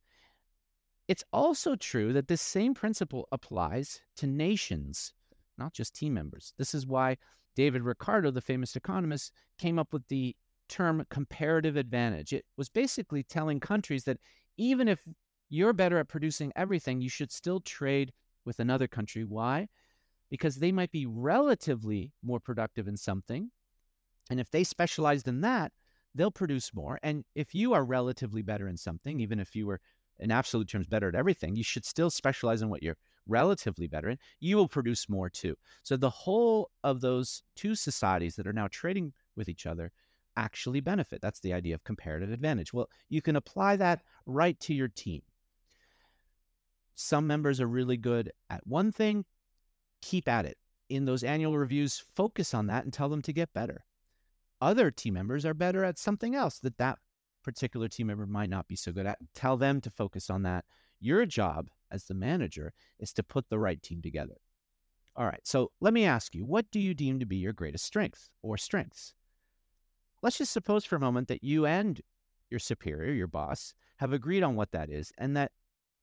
It's 1.09 1.25
also 1.33 1.75
true 1.75 2.13
that 2.13 2.29
this 2.29 2.41
same 2.41 2.73
principle 2.73 3.27
applies 3.33 3.99
to 4.15 4.27
nations, 4.27 5.11
not 5.57 5.73
just 5.73 5.93
team 5.93 6.13
members. 6.13 6.53
This 6.57 6.73
is 6.73 6.87
why 6.87 7.17
David 7.53 7.81
Ricardo, 7.81 8.31
the 8.31 8.39
famous 8.39 8.77
economist, 8.77 9.33
came 9.57 9.77
up 9.77 9.91
with 9.91 10.07
the 10.07 10.37
term 10.69 11.05
comparative 11.09 11.75
advantage. 11.75 12.31
It 12.31 12.45
was 12.55 12.69
basically 12.69 13.23
telling 13.23 13.59
countries 13.59 14.05
that 14.05 14.19
even 14.55 14.87
if 14.87 15.05
you're 15.49 15.73
better 15.73 15.97
at 15.97 16.07
producing 16.07 16.53
everything, 16.55 17.01
you 17.01 17.09
should 17.09 17.33
still 17.33 17.59
trade 17.59 18.13
with 18.45 18.61
another 18.61 18.87
country. 18.87 19.25
Why? 19.25 19.67
Because 20.31 20.55
they 20.55 20.71
might 20.71 20.91
be 20.91 21.05
relatively 21.05 22.11
more 22.23 22.39
productive 22.39 22.87
in 22.87 22.97
something. 22.97 23.51
And 24.31 24.39
if 24.39 24.49
they 24.49 24.63
specialized 24.63 25.27
in 25.27 25.41
that, 25.41 25.71
they'll 26.15 26.31
produce 26.31 26.73
more. 26.73 26.99
And 27.03 27.23
if 27.35 27.53
you 27.53 27.73
are 27.73 27.85
relatively 27.85 28.41
better 28.41 28.67
in 28.67 28.77
something, 28.77 29.19
even 29.19 29.39
if 29.39 29.55
you 29.55 29.67
were 29.67 29.81
in 30.19 30.31
absolute 30.31 30.67
terms 30.67 30.87
better 30.87 31.09
at 31.09 31.15
everything, 31.15 31.55
you 31.55 31.63
should 31.63 31.85
still 31.85 32.09
specialize 32.09 32.61
in 32.61 32.69
what 32.69 32.81
you're 32.81 32.97
relatively 33.27 33.87
better 33.87 34.09
in. 34.09 34.17
You 34.39 34.55
will 34.55 34.67
produce 34.67 35.09
more 35.09 35.29
too. 35.29 35.55
So 35.83 35.97
the 35.97 36.09
whole 36.09 36.71
of 36.83 37.01
those 37.01 37.43
two 37.55 37.75
societies 37.75 38.35
that 38.35 38.47
are 38.47 38.53
now 38.53 38.67
trading 38.71 39.13
with 39.35 39.49
each 39.49 39.65
other 39.65 39.91
actually 40.37 40.79
benefit. 40.79 41.21
That's 41.21 41.39
the 41.41 41.53
idea 41.53 41.75
of 41.75 41.83
comparative 41.83 42.31
advantage. 42.31 42.73
Well, 42.73 42.89
you 43.09 43.21
can 43.21 43.35
apply 43.35 43.75
that 43.77 44.01
right 44.25 44.59
to 44.61 44.73
your 44.73 44.87
team. 44.87 45.21
Some 46.95 47.27
members 47.27 47.59
are 47.59 47.67
really 47.67 47.97
good 47.97 48.31
at 48.49 48.65
one 48.65 48.91
thing, 48.91 49.25
keep 50.01 50.27
at 50.27 50.45
it. 50.45 50.57
In 50.89 51.05
those 51.05 51.23
annual 51.23 51.57
reviews, 51.57 52.03
focus 52.15 52.53
on 52.53 52.67
that 52.67 52.83
and 52.83 52.91
tell 52.91 53.09
them 53.09 53.21
to 53.21 53.33
get 53.33 53.53
better. 53.53 53.85
Other 54.59 54.91
team 54.91 55.13
members 55.13 55.45
are 55.45 55.53
better 55.53 55.83
at 55.83 55.97
something 55.97 56.35
else 56.35 56.59
that 56.59 56.77
that 56.77 56.99
particular 57.43 57.87
team 57.87 58.07
member 58.07 58.27
might 58.27 58.49
not 58.49 58.67
be 58.67 58.75
so 58.75 58.91
good 58.91 59.05
at. 59.05 59.17
Tell 59.33 59.57
them 59.57 59.81
to 59.81 59.89
focus 59.89 60.29
on 60.29 60.43
that. 60.43 60.65
Your 60.99 61.25
job 61.25 61.69
as 61.89 62.05
the 62.05 62.13
manager 62.13 62.73
is 62.99 63.13
to 63.13 63.23
put 63.23 63.49
the 63.49 63.57
right 63.57 63.81
team 63.81 64.01
together. 64.01 64.37
All 65.15 65.25
right, 65.25 65.41
so 65.43 65.71
let 65.81 65.93
me 65.93 66.05
ask 66.05 66.35
you, 66.35 66.45
what 66.45 66.69
do 66.71 66.79
you 66.79 66.93
deem 66.93 67.19
to 67.19 67.25
be 67.25 67.37
your 67.37 67.53
greatest 67.53 67.85
strength 67.85 68.29
or 68.43 68.57
strengths? 68.57 69.13
Let's 70.21 70.37
just 70.37 70.53
suppose 70.53 70.85
for 70.85 70.95
a 70.95 70.99
moment 70.99 71.27
that 71.29 71.43
you 71.43 71.65
and 71.65 71.99
your 72.49 72.59
superior, 72.59 73.11
your 73.13 73.27
boss, 73.27 73.73
have 73.97 74.13
agreed 74.13 74.43
on 74.43 74.55
what 74.55 74.71
that 74.71 74.89
is 74.89 75.11
and 75.17 75.35
that 75.35 75.51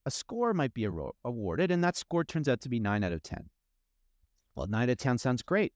a 0.04 0.10
score 0.10 0.54
might 0.54 0.74
be 0.74 0.84
awarded, 0.84 1.70
and 1.70 1.84
that 1.84 1.96
score 1.96 2.24
turns 2.24 2.48
out 2.48 2.60
to 2.62 2.68
be 2.68 2.80
9 2.80 3.04
out 3.04 3.12
of 3.12 3.22
10. 3.22 3.50
Well, 4.58 4.66
9 4.66 4.82
out 4.82 4.88
of 4.88 4.98
10 4.98 5.18
sounds 5.18 5.42
great. 5.42 5.72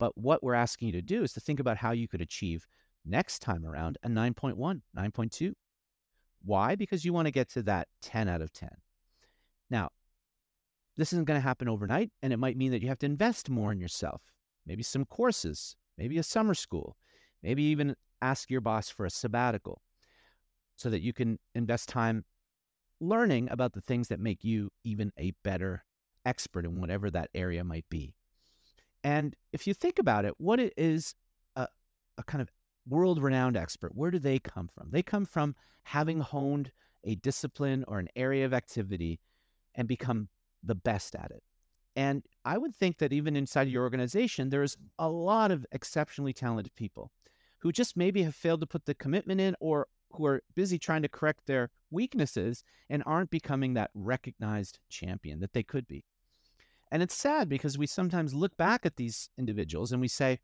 But 0.00 0.18
what 0.18 0.42
we're 0.42 0.54
asking 0.54 0.86
you 0.86 0.92
to 0.94 1.02
do 1.02 1.22
is 1.22 1.32
to 1.34 1.40
think 1.40 1.60
about 1.60 1.76
how 1.76 1.92
you 1.92 2.08
could 2.08 2.20
achieve 2.20 2.66
next 3.04 3.38
time 3.38 3.64
around 3.64 3.98
a 4.02 4.08
9.1, 4.08 4.56
9.2. 4.96 5.52
Why? 6.44 6.74
Because 6.74 7.04
you 7.04 7.12
want 7.12 7.26
to 7.26 7.30
get 7.30 7.48
to 7.50 7.62
that 7.62 7.86
10 8.02 8.28
out 8.28 8.40
of 8.40 8.52
10. 8.52 8.68
Now, 9.70 9.90
this 10.96 11.12
isn't 11.12 11.24
going 11.24 11.38
to 11.38 11.42
happen 11.42 11.68
overnight, 11.68 12.10
and 12.20 12.32
it 12.32 12.38
might 12.38 12.56
mean 12.56 12.72
that 12.72 12.82
you 12.82 12.88
have 12.88 12.98
to 12.98 13.06
invest 13.06 13.48
more 13.48 13.70
in 13.70 13.78
yourself, 13.78 14.22
maybe 14.66 14.82
some 14.82 15.04
courses, 15.04 15.76
maybe 15.96 16.18
a 16.18 16.24
summer 16.24 16.54
school, 16.54 16.96
maybe 17.44 17.62
even 17.62 17.94
ask 18.20 18.50
your 18.50 18.60
boss 18.60 18.88
for 18.88 19.06
a 19.06 19.10
sabbatical 19.10 19.82
so 20.74 20.90
that 20.90 21.00
you 21.00 21.12
can 21.12 21.38
invest 21.54 21.88
time 21.88 22.24
learning 23.00 23.48
about 23.52 23.72
the 23.72 23.80
things 23.80 24.08
that 24.08 24.18
make 24.18 24.42
you 24.42 24.68
even 24.82 25.12
a 25.16 25.32
better 25.44 25.84
expert 26.24 26.64
in 26.64 26.80
whatever 26.80 27.10
that 27.10 27.30
area 27.34 27.64
might 27.64 27.88
be. 27.88 28.14
And 29.04 29.34
if 29.52 29.66
you 29.66 29.74
think 29.74 29.98
about 29.98 30.24
it, 30.24 30.34
what 30.38 30.60
it 30.60 30.72
is 30.76 31.14
a, 31.56 31.66
a 32.18 32.22
kind 32.22 32.40
of 32.40 32.52
world 32.88 33.22
renowned 33.22 33.56
expert, 33.56 33.94
where 33.94 34.10
do 34.10 34.18
they 34.18 34.38
come 34.38 34.68
from? 34.68 34.90
They 34.90 35.02
come 35.02 35.24
from 35.24 35.56
having 35.84 36.20
honed 36.20 36.70
a 37.04 37.16
discipline 37.16 37.84
or 37.88 37.98
an 37.98 38.08
area 38.14 38.46
of 38.46 38.54
activity 38.54 39.20
and 39.74 39.88
become 39.88 40.28
the 40.62 40.74
best 40.74 41.14
at 41.14 41.30
it. 41.30 41.42
And 41.96 42.22
I 42.44 42.58
would 42.58 42.74
think 42.74 42.98
that 42.98 43.12
even 43.12 43.36
inside 43.36 43.68
your 43.68 43.82
organization, 43.82 44.48
there's 44.48 44.76
a 44.98 45.08
lot 45.08 45.50
of 45.50 45.66
exceptionally 45.72 46.32
talented 46.32 46.74
people 46.74 47.10
who 47.58 47.72
just 47.72 47.96
maybe 47.96 48.22
have 48.22 48.34
failed 48.34 48.60
to 48.60 48.66
put 48.66 48.86
the 48.86 48.94
commitment 48.94 49.40
in 49.40 49.54
or 49.60 49.88
who 50.12 50.26
are 50.26 50.42
busy 50.54 50.78
trying 50.78 51.02
to 51.02 51.08
correct 51.08 51.46
their 51.46 51.70
weaknesses 51.90 52.64
and 52.88 53.02
aren't 53.06 53.30
becoming 53.30 53.74
that 53.74 53.90
recognized 53.94 54.78
champion 54.88 55.40
that 55.40 55.52
they 55.52 55.62
could 55.62 55.86
be. 55.86 56.04
And 56.92 57.02
it's 57.02 57.16
sad 57.16 57.48
because 57.48 57.78
we 57.78 57.86
sometimes 57.86 58.34
look 58.34 58.54
back 58.58 58.84
at 58.84 58.96
these 58.96 59.30
individuals 59.38 59.92
and 59.92 60.00
we 60.00 60.08
say, 60.08 60.40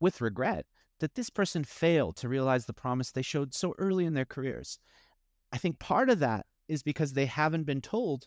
with 0.00 0.20
regret, 0.20 0.66
that 0.98 1.14
this 1.14 1.30
person 1.30 1.62
failed 1.62 2.16
to 2.16 2.28
realize 2.28 2.66
the 2.66 2.72
promise 2.72 3.12
they 3.12 3.22
showed 3.22 3.54
so 3.54 3.72
early 3.78 4.04
in 4.04 4.14
their 4.14 4.24
careers. 4.24 4.80
I 5.52 5.58
think 5.58 5.78
part 5.78 6.10
of 6.10 6.18
that 6.18 6.46
is 6.66 6.82
because 6.82 7.12
they 7.12 7.26
haven't 7.26 7.66
been 7.66 7.80
told 7.80 8.26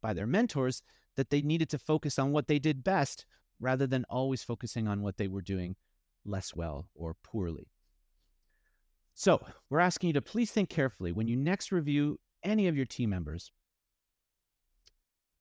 by 0.00 0.12
their 0.12 0.26
mentors 0.28 0.82
that 1.16 1.30
they 1.30 1.42
needed 1.42 1.68
to 1.70 1.78
focus 1.78 2.16
on 2.16 2.30
what 2.30 2.46
they 2.46 2.60
did 2.60 2.84
best 2.84 3.26
rather 3.58 3.88
than 3.88 4.04
always 4.08 4.44
focusing 4.44 4.86
on 4.86 5.02
what 5.02 5.16
they 5.16 5.26
were 5.26 5.42
doing 5.42 5.74
less 6.24 6.54
well 6.54 6.88
or 6.94 7.16
poorly. 7.24 7.72
So, 9.14 9.44
we're 9.68 9.80
asking 9.80 10.08
you 10.08 10.12
to 10.14 10.22
please 10.22 10.52
think 10.52 10.68
carefully 10.68 11.10
when 11.10 11.26
you 11.26 11.36
next 11.36 11.72
review 11.72 12.20
any 12.44 12.68
of 12.68 12.76
your 12.76 12.86
team 12.86 13.10
members. 13.10 13.50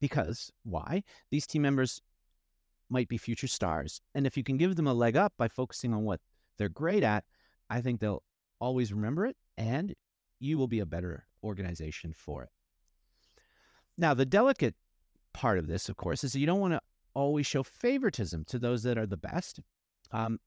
Because, 0.02 0.52
why? 0.64 1.04
These 1.32 1.48
team 1.48 1.62
members 1.62 2.02
might 2.90 3.08
be 3.08 3.18
future 3.18 3.48
stars. 3.48 4.02
And 4.14 4.28
if 4.28 4.38
you 4.38 4.44
can 4.44 4.58
give 4.58 4.75
them 4.75 4.88
a 4.88 4.94
leg 4.94 5.16
up 5.16 5.34
by 5.38 5.48
focusing 5.48 5.94
on 5.94 6.04
what 6.04 6.20
they're 6.58 6.70
great 6.70 7.04
at, 7.04 7.24
I 7.70 7.82
think 7.82 8.00
they'll 8.00 8.24
always 8.60 8.94
remember 8.94 9.25
it 9.25 9.36
and 9.58 9.96
you 10.40 10.58
will 10.58 10.68
be 10.68 10.80
a 10.80 10.86
better 10.86 11.25
organization 11.44 12.14
for 12.14 12.44
it. 12.44 12.50
Now, 13.98 14.14
the 14.14 14.25
delicate 14.25 14.75
part 15.34 15.58
of 15.58 15.68
this, 15.68 15.90
of 15.90 15.96
course, 15.96 16.24
is 16.24 16.36
you 16.36 16.46
don't 16.46 16.60
want 16.60 16.74
to 16.74 16.82
always 17.14 17.48
show 17.48 17.64
favoritism 17.64 18.44
to 18.46 18.60
those 18.60 18.84
that 18.84 18.98
are 18.98 19.06
the 19.06 19.18
best. 19.18 19.62
Um, 20.12 20.40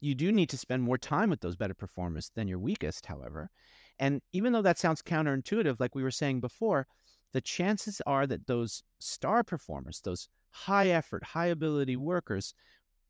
you 0.00 0.14
do 0.14 0.32
need 0.32 0.48
to 0.50 0.58
spend 0.58 0.82
more 0.82 0.98
time 0.98 1.30
with 1.30 1.40
those 1.40 1.56
better 1.56 1.74
performers 1.74 2.30
than 2.34 2.48
your 2.48 2.58
weakest, 2.58 3.06
however. 3.06 3.50
And 3.98 4.20
even 4.32 4.52
though 4.52 4.62
that 4.62 4.78
sounds 4.78 5.02
counterintuitive, 5.02 5.78
like 5.78 5.94
we 5.94 6.02
were 6.02 6.10
saying 6.10 6.40
before, 6.40 6.86
the 7.32 7.40
chances 7.40 8.00
are 8.06 8.26
that 8.26 8.46
those 8.46 8.82
star 8.98 9.42
performers, 9.42 10.00
those 10.02 10.28
high 10.50 10.88
effort, 10.88 11.24
high 11.24 11.46
ability 11.46 11.96
workers, 11.96 12.54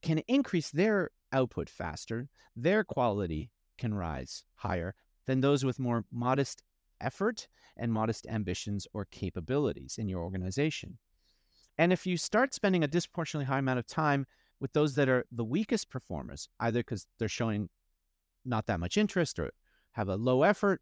can 0.02 0.18
increase 0.28 0.70
their 0.70 1.10
output 1.32 1.68
faster, 1.68 2.28
their 2.56 2.84
quality 2.84 3.50
can 3.78 3.94
rise 3.94 4.44
higher 4.56 4.94
than 5.26 5.40
those 5.40 5.64
with 5.64 5.78
more 5.78 6.04
modest 6.12 6.62
effort 7.00 7.48
and 7.76 7.92
modest 7.92 8.26
ambitions 8.28 8.86
or 8.92 9.04
capabilities 9.04 9.96
in 9.98 10.08
your 10.08 10.22
organization. 10.22 10.98
And 11.78 11.92
if 11.92 12.06
you 12.06 12.16
start 12.16 12.54
spending 12.54 12.84
a 12.84 12.88
disproportionately 12.88 13.46
high 13.46 13.58
amount 13.58 13.78
of 13.78 13.86
time 13.86 14.26
with 14.60 14.72
those 14.72 14.94
that 14.94 15.08
are 15.08 15.24
the 15.32 15.44
weakest 15.44 15.90
performers, 15.90 16.48
either 16.60 16.80
because 16.80 17.06
they're 17.18 17.28
showing 17.28 17.68
not 18.44 18.66
that 18.66 18.80
much 18.80 18.96
interest 18.96 19.38
or 19.38 19.52
have 19.92 20.08
a 20.08 20.16
low 20.16 20.42
effort, 20.42 20.80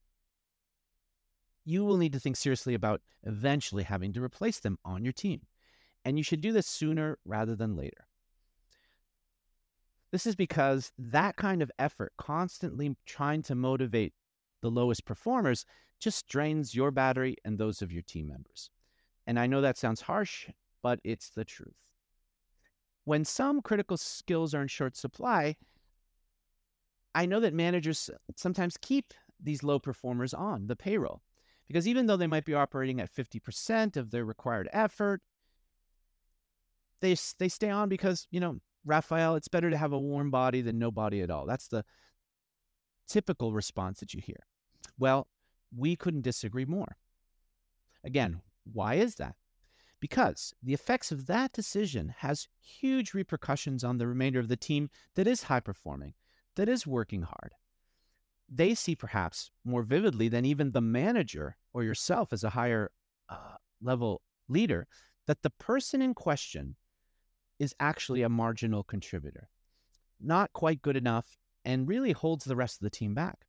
you 1.64 1.84
will 1.84 1.96
need 1.96 2.12
to 2.12 2.20
think 2.20 2.36
seriously 2.36 2.74
about 2.74 3.02
eventually 3.24 3.82
having 3.82 4.12
to 4.12 4.22
replace 4.22 4.60
them 4.60 4.78
on 4.84 5.04
your 5.04 5.12
team. 5.12 5.42
And 6.04 6.16
you 6.16 6.24
should 6.24 6.40
do 6.40 6.52
this 6.52 6.66
sooner 6.66 7.18
rather 7.24 7.54
than 7.54 7.76
later. 7.76 8.06
This 10.12 10.26
is 10.26 10.34
because 10.34 10.92
that 10.98 11.36
kind 11.36 11.62
of 11.62 11.70
effort, 11.78 12.12
constantly 12.18 12.96
trying 13.06 13.42
to 13.42 13.54
motivate 13.54 14.14
the 14.60 14.70
lowest 14.70 15.04
performers, 15.04 15.64
just 16.00 16.26
drains 16.26 16.74
your 16.74 16.90
battery 16.90 17.36
and 17.44 17.58
those 17.58 17.82
of 17.82 17.92
your 17.92 18.02
team 18.02 18.26
members. 18.26 18.70
And 19.26 19.38
I 19.38 19.46
know 19.46 19.60
that 19.60 19.78
sounds 19.78 20.00
harsh, 20.00 20.48
but 20.82 20.98
it's 21.04 21.30
the 21.30 21.44
truth. 21.44 21.76
When 23.04 23.24
some 23.24 23.62
critical 23.62 23.96
skills 23.96 24.54
are 24.54 24.62
in 24.62 24.68
short 24.68 24.96
supply, 24.96 25.56
I 27.14 27.26
know 27.26 27.40
that 27.40 27.54
managers 27.54 28.10
sometimes 28.36 28.76
keep 28.76 29.12
these 29.38 29.62
low 29.62 29.78
performers 29.78 30.34
on 30.34 30.66
the 30.66 30.76
payroll 30.76 31.22
because 31.70 31.86
even 31.86 32.06
though 32.06 32.16
they 32.16 32.26
might 32.26 32.44
be 32.44 32.52
operating 32.52 33.00
at 33.00 33.14
50% 33.14 33.96
of 33.96 34.10
their 34.10 34.24
required 34.24 34.68
effort, 34.72 35.20
they, 37.00 37.14
they 37.38 37.48
stay 37.48 37.70
on 37.70 37.88
because, 37.88 38.26
you 38.32 38.40
know, 38.40 38.58
Raphael, 38.84 39.36
it's 39.36 39.46
better 39.46 39.70
to 39.70 39.76
have 39.76 39.92
a 39.92 39.98
warm 39.98 40.32
body 40.32 40.62
than 40.62 40.80
no 40.80 40.90
body 40.90 41.20
at 41.20 41.30
all. 41.30 41.46
That's 41.46 41.68
the 41.68 41.84
typical 43.08 43.52
response 43.52 44.00
that 44.00 44.12
you 44.12 44.20
hear. 44.20 44.48
Well, 44.98 45.28
we 45.72 45.94
couldn't 45.94 46.22
disagree 46.22 46.64
more. 46.64 46.96
Again, 48.02 48.40
why 48.64 48.94
is 48.94 49.14
that? 49.14 49.36
Because 50.00 50.52
the 50.60 50.74
effects 50.74 51.12
of 51.12 51.26
that 51.26 51.52
decision 51.52 52.16
has 52.18 52.48
huge 52.60 53.14
repercussions 53.14 53.84
on 53.84 53.98
the 53.98 54.08
remainder 54.08 54.40
of 54.40 54.48
the 54.48 54.56
team 54.56 54.90
that 55.14 55.28
is 55.28 55.44
high 55.44 55.60
performing, 55.60 56.14
that 56.56 56.68
is 56.68 56.84
working 56.84 57.22
hard. 57.22 57.54
They 58.50 58.74
see 58.74 58.96
perhaps 58.96 59.50
more 59.64 59.82
vividly 59.82 60.28
than 60.28 60.44
even 60.44 60.72
the 60.72 60.80
manager 60.80 61.56
or 61.72 61.84
yourself 61.84 62.32
as 62.32 62.42
a 62.42 62.50
higher 62.50 62.90
uh, 63.28 63.56
level 63.80 64.22
leader 64.48 64.88
that 65.26 65.42
the 65.42 65.50
person 65.50 66.02
in 66.02 66.14
question 66.14 66.74
is 67.60 67.74
actually 67.78 68.22
a 68.22 68.28
marginal 68.28 68.82
contributor, 68.82 69.48
not 70.20 70.52
quite 70.52 70.82
good 70.82 70.96
enough, 70.96 71.38
and 71.64 71.86
really 71.86 72.12
holds 72.12 72.44
the 72.44 72.56
rest 72.56 72.78
of 72.80 72.84
the 72.84 72.90
team 72.90 73.14
back. 73.14 73.44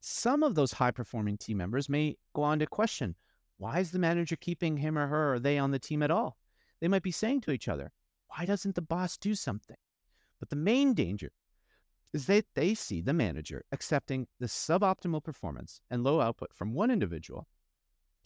Some 0.00 0.42
of 0.42 0.54
those 0.54 0.72
high 0.72 0.92
performing 0.92 1.36
team 1.36 1.58
members 1.58 1.88
may 1.88 2.16
go 2.32 2.42
on 2.42 2.60
to 2.60 2.66
question 2.66 3.16
why 3.58 3.80
is 3.80 3.90
the 3.90 3.98
manager 3.98 4.36
keeping 4.36 4.76
him 4.76 4.98
or 4.98 5.06
her 5.06 5.34
or 5.34 5.38
they 5.38 5.58
on 5.58 5.70
the 5.70 5.78
team 5.78 6.02
at 6.02 6.10
all? 6.10 6.36
They 6.80 6.88
might 6.88 7.02
be 7.02 7.10
saying 7.10 7.40
to 7.42 7.52
each 7.52 7.68
other, 7.68 7.90
why 8.28 8.44
doesn't 8.44 8.74
the 8.74 8.82
boss 8.82 9.16
do 9.16 9.34
something? 9.34 9.76
But 10.38 10.50
the 10.50 10.56
main 10.56 10.92
danger 10.94 11.32
is 12.12 12.26
that 12.26 12.46
they 12.54 12.74
see 12.74 13.00
the 13.00 13.12
manager 13.12 13.64
accepting 13.72 14.26
the 14.40 14.46
suboptimal 14.46 15.22
performance 15.22 15.80
and 15.90 16.02
low 16.02 16.20
output 16.20 16.52
from 16.54 16.74
one 16.74 16.90
individual, 16.90 17.46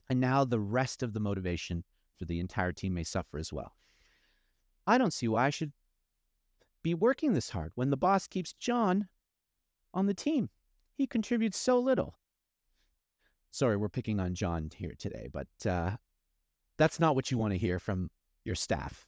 and 0.08 0.20
now 0.20 0.44
the 0.44 0.60
rest 0.60 1.02
of 1.02 1.12
the 1.12 1.20
motivation 1.20 1.84
for 2.16 2.24
the 2.24 2.40
entire 2.40 2.72
team 2.72 2.94
may 2.94 3.04
suffer 3.04 3.38
as 3.38 3.52
well. 3.52 3.74
I 4.86 4.98
don't 4.98 5.12
see 5.12 5.28
why 5.28 5.46
I 5.46 5.50
should 5.50 5.72
be 6.82 6.94
working 6.94 7.32
this 7.32 7.50
hard 7.50 7.72
when 7.74 7.90
the 7.90 7.96
boss 7.96 8.26
keeps 8.26 8.52
John 8.52 9.08
on 9.92 10.06
the 10.06 10.14
team. 10.14 10.50
He 10.94 11.06
contributes 11.06 11.58
so 11.58 11.78
little. 11.78 12.18
Sorry, 13.50 13.76
we're 13.76 13.88
picking 13.88 14.20
on 14.20 14.34
John 14.34 14.70
here 14.74 14.94
today, 14.98 15.28
but 15.32 15.48
uh, 15.68 15.96
that's 16.78 17.00
not 17.00 17.14
what 17.14 17.30
you 17.30 17.38
want 17.38 17.52
to 17.52 17.58
hear 17.58 17.78
from 17.78 18.10
your 18.44 18.54
staff. 18.54 19.06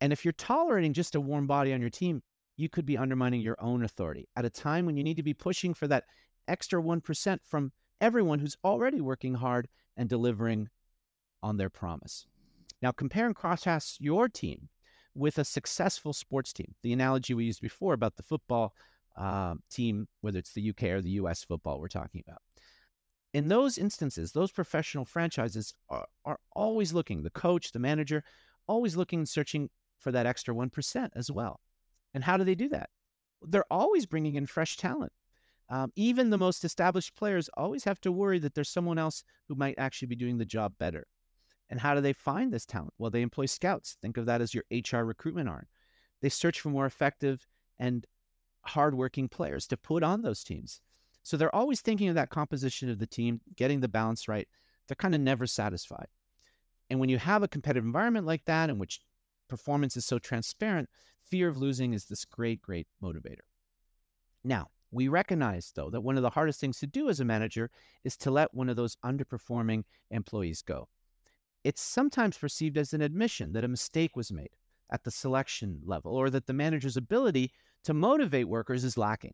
And 0.00 0.12
if 0.12 0.24
you're 0.24 0.32
tolerating 0.32 0.92
just 0.92 1.14
a 1.14 1.20
warm 1.20 1.46
body 1.46 1.72
on 1.72 1.80
your 1.80 1.90
team, 1.90 2.22
you 2.56 2.68
could 2.68 2.86
be 2.86 2.98
undermining 2.98 3.40
your 3.40 3.56
own 3.60 3.84
authority 3.84 4.28
at 4.36 4.44
a 4.44 4.50
time 4.50 4.86
when 4.86 4.96
you 4.96 5.04
need 5.04 5.16
to 5.16 5.22
be 5.22 5.34
pushing 5.34 5.74
for 5.74 5.86
that 5.88 6.04
extra 6.48 6.82
1% 6.82 7.38
from 7.44 7.72
everyone 8.00 8.38
who's 8.38 8.56
already 8.64 9.00
working 9.00 9.34
hard 9.34 9.68
and 9.96 10.08
delivering 10.08 10.68
on 11.42 11.56
their 11.56 11.70
promise. 11.70 12.26
Now, 12.80 12.92
compare 12.92 13.26
and 13.26 13.36
contrast 13.36 14.00
your 14.00 14.28
team 14.28 14.68
with 15.14 15.38
a 15.38 15.44
successful 15.44 16.12
sports 16.12 16.52
team. 16.52 16.74
The 16.82 16.92
analogy 16.92 17.34
we 17.34 17.44
used 17.44 17.60
before 17.60 17.94
about 17.94 18.16
the 18.16 18.22
football 18.22 18.74
uh, 19.16 19.54
team, 19.70 20.08
whether 20.20 20.38
it's 20.38 20.52
the 20.52 20.70
UK 20.70 20.84
or 20.84 21.00
the 21.00 21.10
US 21.10 21.44
football 21.44 21.78
we're 21.78 21.88
talking 21.88 22.22
about 22.26 22.40
in 23.32 23.48
those 23.48 23.78
instances, 23.78 24.32
those 24.32 24.52
professional 24.52 25.04
franchises 25.04 25.74
are, 25.88 26.06
are 26.24 26.38
always 26.54 26.92
looking, 26.92 27.22
the 27.22 27.30
coach, 27.30 27.72
the 27.72 27.78
manager, 27.78 28.24
always 28.66 28.96
looking 28.96 29.20
and 29.20 29.28
searching 29.28 29.70
for 29.98 30.12
that 30.12 30.26
extra 30.26 30.54
1% 30.54 31.08
as 31.14 31.30
well. 31.30 31.60
And 32.14 32.24
how 32.24 32.36
do 32.36 32.44
they 32.44 32.54
do 32.54 32.68
that? 32.70 32.90
They're 33.42 33.70
always 33.70 34.06
bringing 34.06 34.34
in 34.34 34.46
fresh 34.46 34.76
talent. 34.76 35.12
Um, 35.68 35.90
even 35.96 36.30
the 36.30 36.38
most 36.38 36.64
established 36.64 37.14
players 37.16 37.48
always 37.56 37.84
have 37.84 38.00
to 38.02 38.12
worry 38.12 38.38
that 38.40 38.54
there's 38.54 38.68
someone 38.68 38.98
else 38.98 39.24
who 39.48 39.54
might 39.54 39.78
actually 39.78 40.08
be 40.08 40.16
doing 40.16 40.38
the 40.38 40.44
job 40.44 40.74
better. 40.78 41.06
And 41.70 41.80
how 41.80 41.94
do 41.94 42.02
they 42.02 42.12
find 42.12 42.52
this 42.52 42.66
talent? 42.66 42.92
Well, 42.98 43.10
they 43.10 43.22
employ 43.22 43.46
scouts. 43.46 43.96
Think 44.02 44.18
of 44.18 44.26
that 44.26 44.42
as 44.42 44.52
your 44.52 44.64
HR 44.70 45.04
recruitment 45.04 45.48
arm. 45.48 45.66
They 46.20 46.28
search 46.28 46.60
for 46.60 46.68
more 46.68 46.84
effective 46.84 47.46
and 47.78 48.06
hardworking 48.66 49.28
players 49.28 49.66
to 49.68 49.76
put 49.76 50.02
on 50.02 50.20
those 50.20 50.44
teams. 50.44 50.82
So 51.22 51.36
they're 51.36 51.54
always 51.54 51.80
thinking 51.80 52.08
of 52.08 52.14
that 52.16 52.30
composition 52.30 52.90
of 52.90 52.98
the 52.98 53.06
team, 53.06 53.40
getting 53.56 53.80
the 53.80 53.88
balance 53.88 54.28
right. 54.28 54.48
They're 54.86 54.96
kind 54.96 55.14
of 55.14 55.20
never 55.20 55.46
satisfied. 55.46 56.08
And 56.90 57.00
when 57.00 57.08
you 57.08 57.18
have 57.18 57.42
a 57.42 57.48
competitive 57.48 57.84
environment 57.84 58.26
like 58.26 58.44
that, 58.44 58.68
in 58.68 58.78
which 58.78 59.00
performance 59.48 59.96
is 59.96 60.04
so 60.04 60.18
transparent, 60.18 60.90
fear 61.32 61.48
of 61.48 61.56
losing 61.56 61.94
is 61.94 62.04
this 62.04 62.26
great, 62.26 62.60
great 62.60 62.86
motivator. 63.02 63.46
Now, 64.44 64.68
we 64.90 65.08
recognize, 65.08 65.72
though, 65.74 65.88
that 65.88 66.02
one 66.02 66.18
of 66.18 66.22
the 66.22 66.28
hardest 66.28 66.60
things 66.60 66.78
to 66.80 66.86
do 66.86 67.08
as 67.08 67.20
a 67.20 67.24
manager 67.24 67.70
is 68.04 68.18
to 68.18 68.30
let 68.30 68.52
one 68.52 68.68
of 68.68 68.76
those 68.76 68.98
underperforming 69.02 69.84
employees 70.10 70.60
go. 70.60 70.90
It's 71.64 71.80
sometimes 71.80 72.36
perceived 72.36 72.76
as 72.76 72.92
an 72.92 73.00
admission 73.00 73.54
that 73.54 73.64
a 73.64 73.68
mistake 73.68 74.14
was 74.14 74.30
made 74.30 74.50
at 74.92 75.04
the 75.04 75.10
selection 75.10 75.80
level 75.86 76.14
or 76.14 76.28
that 76.28 76.46
the 76.46 76.52
manager's 76.52 76.98
ability 76.98 77.50
to 77.84 77.94
motivate 77.94 78.46
workers 78.46 78.84
is 78.84 78.98
lacking. 78.98 79.32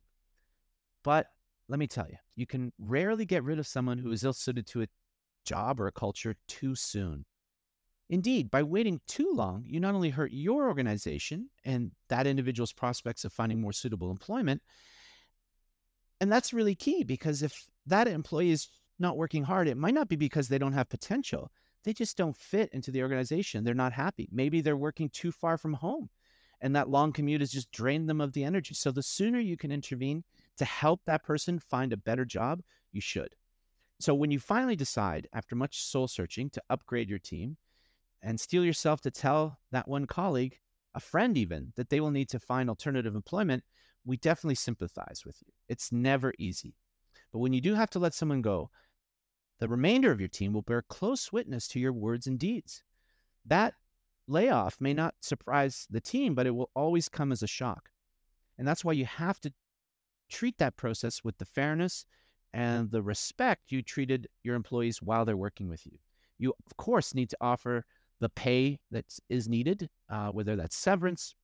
But 1.03 1.27
let 1.69 1.81
me 1.81 1.89
tell 1.89 2.07
you, 2.07 2.19
you 2.37 2.47
can 2.47 2.73
rarely 2.79 3.25
get 3.25 3.43
rid 3.43 3.59
of 3.59 3.67
someone 3.67 3.99
who 3.99 4.13
is 4.13 4.23
ill 4.23 4.33
suited 4.33 4.69
to 4.69 4.83
a 4.83 4.89
job 5.45 5.81
or 5.81 5.89
a 5.89 5.93
culture 5.93 6.37
too 6.47 6.77
soon. 6.77 7.25
Indeed, 8.11 8.51
by 8.51 8.62
waiting 8.62 9.01
too 9.07 9.33
long, 9.35 9.64
you 9.66 9.81
not 9.81 9.94
only 9.94 10.11
hurt 10.11 10.33
your 10.33 10.68
organization 10.68 11.51
and 11.64 11.92
that 12.09 12.27
individual's 12.27 12.73
prospects 12.73 13.25
of 13.25 13.33
finding 13.33 13.61
more 13.61 13.73
suitable 13.73 14.11
employment, 14.11 14.62
and 16.21 16.33
that's 16.33 16.53
really 16.53 16.75
key 16.75 17.05
because 17.05 17.42
if 17.42 17.66
that 17.87 18.09
employee 18.09 18.51
is 18.51 18.68
not 18.99 19.16
working 19.16 19.44
hard, 19.44 19.68
it 19.68 19.77
might 19.77 19.94
not 19.94 20.09
be 20.09 20.16
because 20.16 20.49
they 20.49 20.59
don't 20.59 20.73
have 20.73 20.88
potential. 20.88 21.53
They 21.85 21.92
just 21.92 22.16
don't 22.16 22.37
fit 22.37 22.71
into 22.73 22.90
the 22.90 23.03
organization. 23.03 23.62
They're 23.62 23.75
not 23.75 23.92
happy. 23.92 24.29
Maybe 24.33 24.61
they're 24.61 24.77
working 24.77 25.11
too 25.11 25.31
far 25.31 25.59
from 25.59 25.75
home 25.75 26.09
and 26.61 26.75
that 26.75 26.88
long 26.88 27.12
commute 27.12 27.40
has 27.40 27.53
just 27.53 27.71
drained 27.71 28.09
them 28.09 28.21
of 28.21 28.33
the 28.33 28.44
energy. 28.44 28.75
So 28.75 28.90
the 28.90 29.03
sooner 29.03 29.38
you 29.38 29.57
can 29.57 29.71
intervene, 29.71 30.25
to 30.57 30.64
help 30.64 31.05
that 31.05 31.23
person 31.23 31.59
find 31.59 31.92
a 31.92 31.97
better 31.97 32.25
job, 32.25 32.62
you 32.92 33.01
should. 33.01 33.35
So 34.01 34.14
when 34.14 34.31
you 34.31 34.40
finally 34.40 34.77
decide, 34.77 35.29
after 35.33 35.55
much 35.55 35.83
soul 35.83 36.09
searching, 36.09 36.51
to 36.51 36.62
upgrade 36.71 37.09
your 37.09 37.18
team 37.18 37.57
and 38.23 38.41
steel 38.41 38.65
yourself 38.65 39.01
to 39.03 39.11
tell 39.11 39.59
that 39.71 39.89
one 39.89 40.07
colleague, 40.07 40.59
a 40.95 41.01
friend 41.01 41.37
even, 41.39 41.73
that 41.77 41.91
they 41.91 42.01
will 42.01 42.11
need 42.11 42.29
to 42.31 42.41
find 42.41 42.69
alternative 42.69 43.15
employment, 43.15 43.63
we 44.05 44.17
definitely 44.17 44.55
sympathize 44.55 45.23
with 45.25 45.37
you. 45.47 45.53
It's 45.69 45.93
never 45.93 46.33
easy. 46.39 46.75
But 47.33 47.41
when 47.41 47.53
you 47.53 47.61
do 47.61 47.75
have 47.75 47.91
to 47.91 47.99
let 47.99 48.15
someone 48.15 48.43
go, 48.43 48.71
the 49.61 49.69
remainder 49.69 50.11
of 50.11 50.21
your 50.21 50.29
team 50.29 50.53
will 50.53 50.63
bear 50.63 50.83
close 50.83 51.33
witness 51.33 51.69
to 51.69 51.81
your 51.81 51.93
words 51.93 52.27
and 52.27 52.39
deeds. 52.39 52.83
That 53.45 53.75
layoff 54.27 54.81
may 54.81 54.95
not 54.95 55.17
surprise 55.21 55.87
the 55.91 56.01
team, 56.01 56.35
but 56.35 56.47
it 56.47 56.53
will 56.53 56.71
always 56.75 57.09
come 57.09 57.33
as 57.33 57.43
a 57.43 57.49
shock. 57.49 57.91
And 58.57 58.67
that's 58.67 58.85
why 58.85 58.93
you 58.93 59.05
have 59.05 59.41
to 59.41 59.53
treat 60.31 60.59
that 60.59 60.77
process 60.77 61.25
with 61.25 61.39
the 61.39 61.45
fairness 61.45 62.07
and 62.53 62.91
the 62.91 63.03
respect 63.03 63.73
you 63.73 63.83
treated 63.83 64.29
your 64.43 64.55
employees 64.55 65.03
while 65.03 65.25
they're 65.25 65.37
working 65.37 65.69
with 65.69 65.87
you. 65.87 65.99
You, 66.39 66.55
of 66.67 66.77
course, 66.77 67.15
need 67.15 67.31
to 67.31 67.37
offer 67.41 67.85
the 68.21 68.29
pay 68.29 68.79
that 68.91 69.05
is 69.29 69.49
needed, 69.49 69.89
uh, 70.09 70.29
whether 70.29 70.57
that's 70.57 70.77
severance 70.77 71.35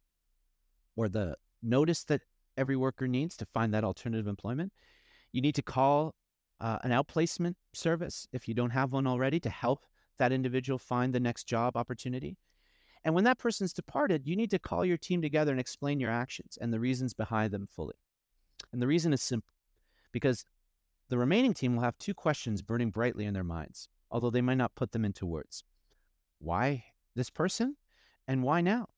or 0.97 1.09
the 1.09 1.37
notice 1.63 2.05
that 2.05 2.23
every 2.57 2.77
worker 2.77 3.09
needs 3.09 3.37
to 3.37 3.47
find 3.47 3.73
that 3.75 3.85
alternative 3.85 4.27
employment. 4.27 4.73
You 5.33 5.41
need 5.41 5.55
to 5.57 5.63
call 5.63 6.15
uh, 6.61 6.79
an 6.83 6.91
outplacement 6.91 7.55
service 7.73 8.29
if 8.33 8.49
you 8.49 8.55
don't 8.55 8.71
have 8.71 8.93
one 8.93 9.07
already 9.07 9.41
to 9.41 9.51
help 9.51 9.85
that 10.19 10.33
individual 10.33 10.79
find 10.79 11.13
the 11.13 11.21
next 11.21 11.45
job 11.45 11.77
opportunity. 11.77 12.37
And 13.05 13.15
when 13.15 13.25
that 13.25 13.39
person's 13.39 13.73
departed, 13.73 14.27
you 14.27 14.37
need 14.37 14.51
to 14.51 14.59
call 14.59 14.85
your 14.85 14.97
team 14.97 15.21
together 15.21 15.51
and 15.51 15.61
explain 15.61 16.01
your 16.01 16.11
actions 16.11 16.57
and 16.61 16.73
the 16.73 16.81
reasons 16.81 17.13
behind 17.13 17.53
them 17.53 17.67
fully. 17.71 17.97
And 18.73 18.81
the 18.81 18.87
reason 18.87 19.13
is 19.13 19.23
simple 19.23 19.53
because 20.13 20.45
the 21.11 21.19
remaining 21.19 21.53
team 21.53 21.77
will 21.77 21.83
have 21.83 21.99
two 21.99 22.15
questions 22.15 22.63
burning 22.63 22.91
brightly 22.91 23.27
in 23.27 23.35
their 23.35 23.45
minds, 23.45 23.89
although 24.11 24.31
they 24.31 24.41
might 24.41 24.55
not 24.55 24.75
put 24.75 24.93
them 24.93 25.05
into 25.05 25.27
words. 25.27 25.65
Why 26.45 26.85
this 27.17 27.31
person? 27.31 27.77
And 28.29 28.43
why 28.43 28.61
now? 28.61 28.89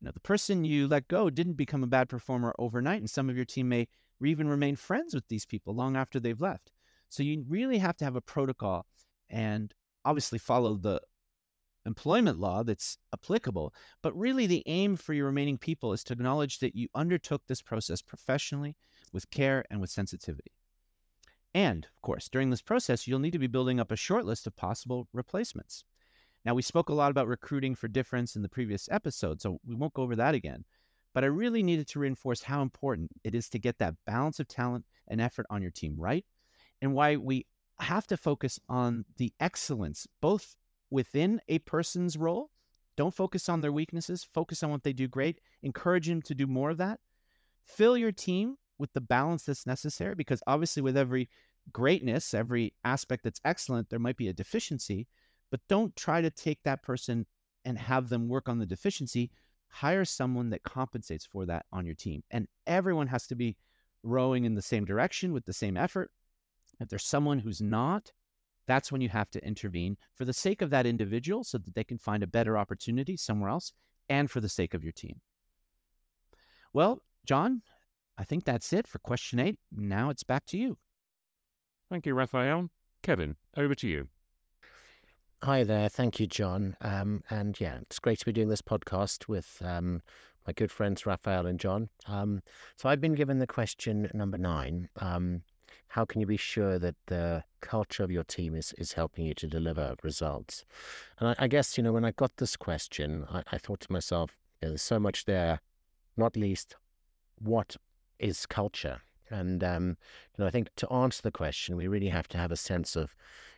You 0.00 0.06
know, 0.06 0.10
the 0.12 0.20
person 0.20 0.64
you 0.64 0.86
let 0.86 1.08
go 1.08 1.30
didn't 1.30 1.54
become 1.54 1.82
a 1.82 1.88
bad 1.88 2.08
performer 2.08 2.54
overnight, 2.58 3.00
and 3.00 3.10
some 3.10 3.28
of 3.28 3.36
your 3.36 3.44
team 3.44 3.68
may 3.68 3.88
even 4.22 4.48
remain 4.48 4.76
friends 4.76 5.14
with 5.14 5.28
these 5.28 5.46
people 5.46 5.74
long 5.74 5.96
after 5.96 6.18
they've 6.20 6.40
left. 6.40 6.72
So 7.08 7.22
you 7.22 7.44
really 7.48 7.78
have 7.78 7.96
to 7.98 8.04
have 8.04 8.16
a 8.16 8.20
protocol 8.20 8.86
and 9.28 9.74
obviously 10.04 10.38
follow 10.38 10.76
the 10.76 11.00
employment 11.86 12.38
law 12.38 12.62
that's 12.62 12.98
applicable. 13.12 13.74
But 14.02 14.16
really, 14.16 14.46
the 14.46 14.62
aim 14.66 14.96
for 14.96 15.12
your 15.12 15.26
remaining 15.26 15.58
people 15.58 15.92
is 15.92 16.04
to 16.04 16.12
acknowledge 16.12 16.58
that 16.60 16.74
you 16.74 16.88
undertook 16.94 17.42
this 17.46 17.62
process 17.62 18.02
professionally, 18.02 18.76
with 19.12 19.30
care, 19.30 19.64
and 19.70 19.80
with 19.80 19.90
sensitivity. 19.90 20.52
And, 21.54 21.84
of 21.84 22.02
course, 22.02 22.28
during 22.28 22.50
this 22.50 22.62
process, 22.62 23.06
you'll 23.06 23.20
need 23.20 23.32
to 23.32 23.38
be 23.38 23.46
building 23.46 23.78
up 23.78 23.92
a 23.92 23.96
short 23.96 24.24
list 24.24 24.46
of 24.46 24.56
possible 24.56 25.08
replacements. 25.12 25.84
Now, 26.44 26.54
we 26.54 26.62
spoke 26.62 26.90
a 26.90 26.94
lot 26.94 27.10
about 27.10 27.26
recruiting 27.26 27.74
for 27.74 27.88
difference 27.88 28.36
in 28.36 28.42
the 28.42 28.48
previous 28.48 28.88
episode, 28.90 29.40
so 29.40 29.60
we 29.66 29.74
won't 29.74 29.94
go 29.94 30.02
over 30.02 30.16
that 30.16 30.34
again. 30.34 30.64
But 31.14 31.24
I 31.24 31.28
really 31.28 31.62
needed 31.62 31.88
to 31.88 32.00
reinforce 32.00 32.42
how 32.42 32.60
important 32.60 33.12
it 33.22 33.34
is 33.34 33.48
to 33.50 33.58
get 33.58 33.78
that 33.78 33.94
balance 34.04 34.40
of 34.40 34.48
talent 34.48 34.84
and 35.08 35.20
effort 35.20 35.46
on 35.48 35.62
your 35.62 35.70
team 35.70 35.94
right, 35.96 36.24
and 36.82 36.92
why 36.92 37.16
we 37.16 37.46
have 37.80 38.06
to 38.08 38.16
focus 38.16 38.60
on 38.68 39.04
the 39.16 39.32
excellence, 39.40 40.06
both 40.20 40.56
within 40.90 41.40
a 41.48 41.58
person's 41.60 42.16
role 42.16 42.50
Don't 42.96 43.14
focus 43.14 43.48
on 43.48 43.60
their 43.60 43.72
weaknesses. 43.72 44.24
Focus 44.24 44.62
on 44.62 44.70
what 44.70 44.82
they 44.82 44.92
do 44.92 45.08
great. 45.08 45.40
Encourage 45.62 46.06
them 46.06 46.22
to 46.22 46.34
do 46.34 46.46
more 46.46 46.70
of 46.70 46.78
that. 46.78 47.00
Fill 47.64 47.96
your 47.96 48.12
team 48.12 48.56
with 48.78 48.92
the 48.92 49.00
balance 49.00 49.44
that's 49.44 49.66
necessary 49.66 50.14
because 50.14 50.42
obviously, 50.46 50.82
with 50.82 50.96
every 50.96 51.28
greatness, 51.72 52.34
every 52.34 52.74
aspect 52.84 53.24
that's 53.24 53.40
excellent, 53.44 53.90
there 53.90 53.98
might 53.98 54.16
be 54.16 54.28
a 54.28 54.32
deficiency, 54.32 55.08
but 55.54 55.60
don't 55.68 55.94
try 55.94 56.20
to 56.20 56.30
take 56.30 56.64
that 56.64 56.82
person 56.82 57.24
and 57.64 57.78
have 57.78 58.08
them 58.08 58.26
work 58.26 58.48
on 58.48 58.58
the 58.58 58.66
deficiency. 58.66 59.30
Hire 59.68 60.04
someone 60.04 60.50
that 60.50 60.64
compensates 60.64 61.24
for 61.24 61.46
that 61.46 61.64
on 61.72 61.86
your 61.86 61.94
team. 61.94 62.24
And 62.32 62.48
everyone 62.66 63.06
has 63.06 63.28
to 63.28 63.36
be 63.36 63.56
rowing 64.02 64.46
in 64.46 64.56
the 64.56 64.62
same 64.62 64.84
direction 64.84 65.32
with 65.32 65.44
the 65.44 65.52
same 65.52 65.76
effort. 65.76 66.10
If 66.80 66.88
there's 66.88 67.04
someone 67.04 67.38
who's 67.38 67.60
not, 67.60 68.10
that's 68.66 68.90
when 68.90 69.00
you 69.00 69.10
have 69.10 69.30
to 69.30 69.46
intervene 69.46 69.96
for 70.12 70.24
the 70.24 70.32
sake 70.32 70.60
of 70.60 70.70
that 70.70 70.86
individual 70.86 71.44
so 71.44 71.58
that 71.58 71.76
they 71.76 71.84
can 71.84 71.98
find 71.98 72.24
a 72.24 72.26
better 72.26 72.58
opportunity 72.58 73.16
somewhere 73.16 73.50
else 73.50 73.72
and 74.08 74.28
for 74.28 74.40
the 74.40 74.48
sake 74.48 74.74
of 74.74 74.82
your 74.82 74.92
team. 74.92 75.20
Well, 76.72 77.00
John, 77.24 77.62
I 78.18 78.24
think 78.24 78.42
that's 78.42 78.72
it 78.72 78.88
for 78.88 78.98
question 78.98 79.38
eight. 79.38 79.60
Now 79.70 80.10
it's 80.10 80.24
back 80.24 80.46
to 80.46 80.58
you. 80.58 80.78
Thank 81.88 82.06
you, 82.06 82.14
Raphael. 82.14 82.70
Kevin, 83.04 83.36
over 83.56 83.76
to 83.76 83.86
you. 83.86 84.08
Hi 85.42 85.62
there. 85.62 85.88
Thank 85.90 86.20
you, 86.20 86.26
John. 86.26 86.76
Um, 86.80 87.22
and 87.28 87.60
yeah, 87.60 87.78
it's 87.82 87.98
great 87.98 88.18
to 88.20 88.24
be 88.24 88.32
doing 88.32 88.48
this 88.48 88.62
podcast 88.62 89.28
with 89.28 89.60
um, 89.62 90.00
my 90.46 90.52
good 90.54 90.70
friends 90.70 91.04
Raphael 91.04 91.46
and 91.46 91.60
John. 91.60 91.90
Um, 92.06 92.42
so 92.76 92.88
I've 92.88 93.00
been 93.00 93.14
given 93.14 93.40
the 93.40 93.46
question 93.46 94.10
number 94.14 94.38
nine. 94.38 94.88
Um, 94.96 95.42
how 95.88 96.06
can 96.06 96.20
you 96.20 96.26
be 96.26 96.38
sure 96.38 96.78
that 96.78 96.96
the 97.06 97.44
culture 97.60 98.02
of 98.02 98.10
your 98.10 98.24
team 98.24 98.54
is, 98.54 98.74
is 98.78 98.94
helping 98.94 99.26
you 99.26 99.34
to 99.34 99.46
deliver 99.46 99.96
results? 100.02 100.64
And 101.18 101.28
I, 101.28 101.44
I 101.44 101.48
guess, 101.48 101.76
you 101.76 101.84
know, 101.84 101.92
when 101.92 102.04
I 102.04 102.12
got 102.12 102.36
this 102.38 102.56
question, 102.56 103.26
I, 103.30 103.42
I 103.52 103.58
thought 103.58 103.80
to 103.80 103.92
myself, 103.92 104.38
there's 104.60 104.82
so 104.82 104.98
much 104.98 105.26
there, 105.26 105.60
not 106.16 106.36
least 106.36 106.76
what 107.38 107.76
is 108.18 108.46
culture? 108.46 109.02
And 109.34 109.64
um, 109.64 109.88
you 110.36 110.42
know, 110.42 110.46
I 110.46 110.50
think 110.50 110.68
to 110.76 110.92
answer 110.92 111.22
the 111.22 111.30
question, 111.30 111.76
we 111.76 111.88
really 111.88 112.08
have 112.08 112.28
to 112.28 112.38
have 112.38 112.52
a 112.52 112.56
sense 112.56 112.94
of, 112.94 113.14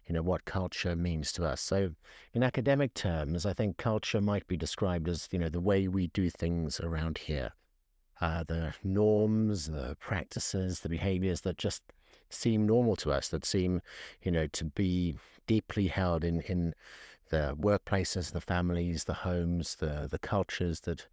you 0.07 0.15
know, 0.15 0.23
what 0.23 0.45
culture 0.45 0.97
means 0.97 1.33
to 1.33 1.45
us. 1.45 1.61
So, 1.61 1.91
in 2.33 2.43
academic 2.43 2.95
terms, 2.95 3.45
I 3.45 3.53
think 3.53 3.77
culture 3.77 4.21
might 4.21 4.47
be 4.47 4.57
described 4.57 5.09
as, 5.09 5.29
you 5.31 5.39
know, 5.39 5.49
the 5.51 5.61
way 5.61 5.89
we 5.89 6.07
do 6.09 6.31
things 6.31 6.81
around 6.81 7.19
here, 7.19 7.53
uh, 8.21 8.45
the 8.45 8.75
norms, 8.83 9.67
the 9.67 9.97
practices, 10.01 10.81
the 10.81 10.89
behaviors 10.89 11.43
that 11.43 11.59
just 11.59 11.83
seem 12.31 12.67
normal 12.67 12.97
to 12.97 13.13
us, 13.13 13.29
that 13.29 13.45
seem, 13.45 13.83
you 14.23 14.31
know, 14.31 14.47
to 14.47 14.65
be 14.65 15.17
deeply 15.47 15.89
held 15.89 16.25
in 16.25 16.41
in 16.43 16.75
the 17.29 17.57
workplaces, 17.59 18.33
the 18.33 18.41
families, 18.41 19.05
the 19.05 19.21
homes, 19.29 19.77
the 19.77 20.09
the 20.11 20.19
cultures 20.19 20.81
that, 20.81 21.07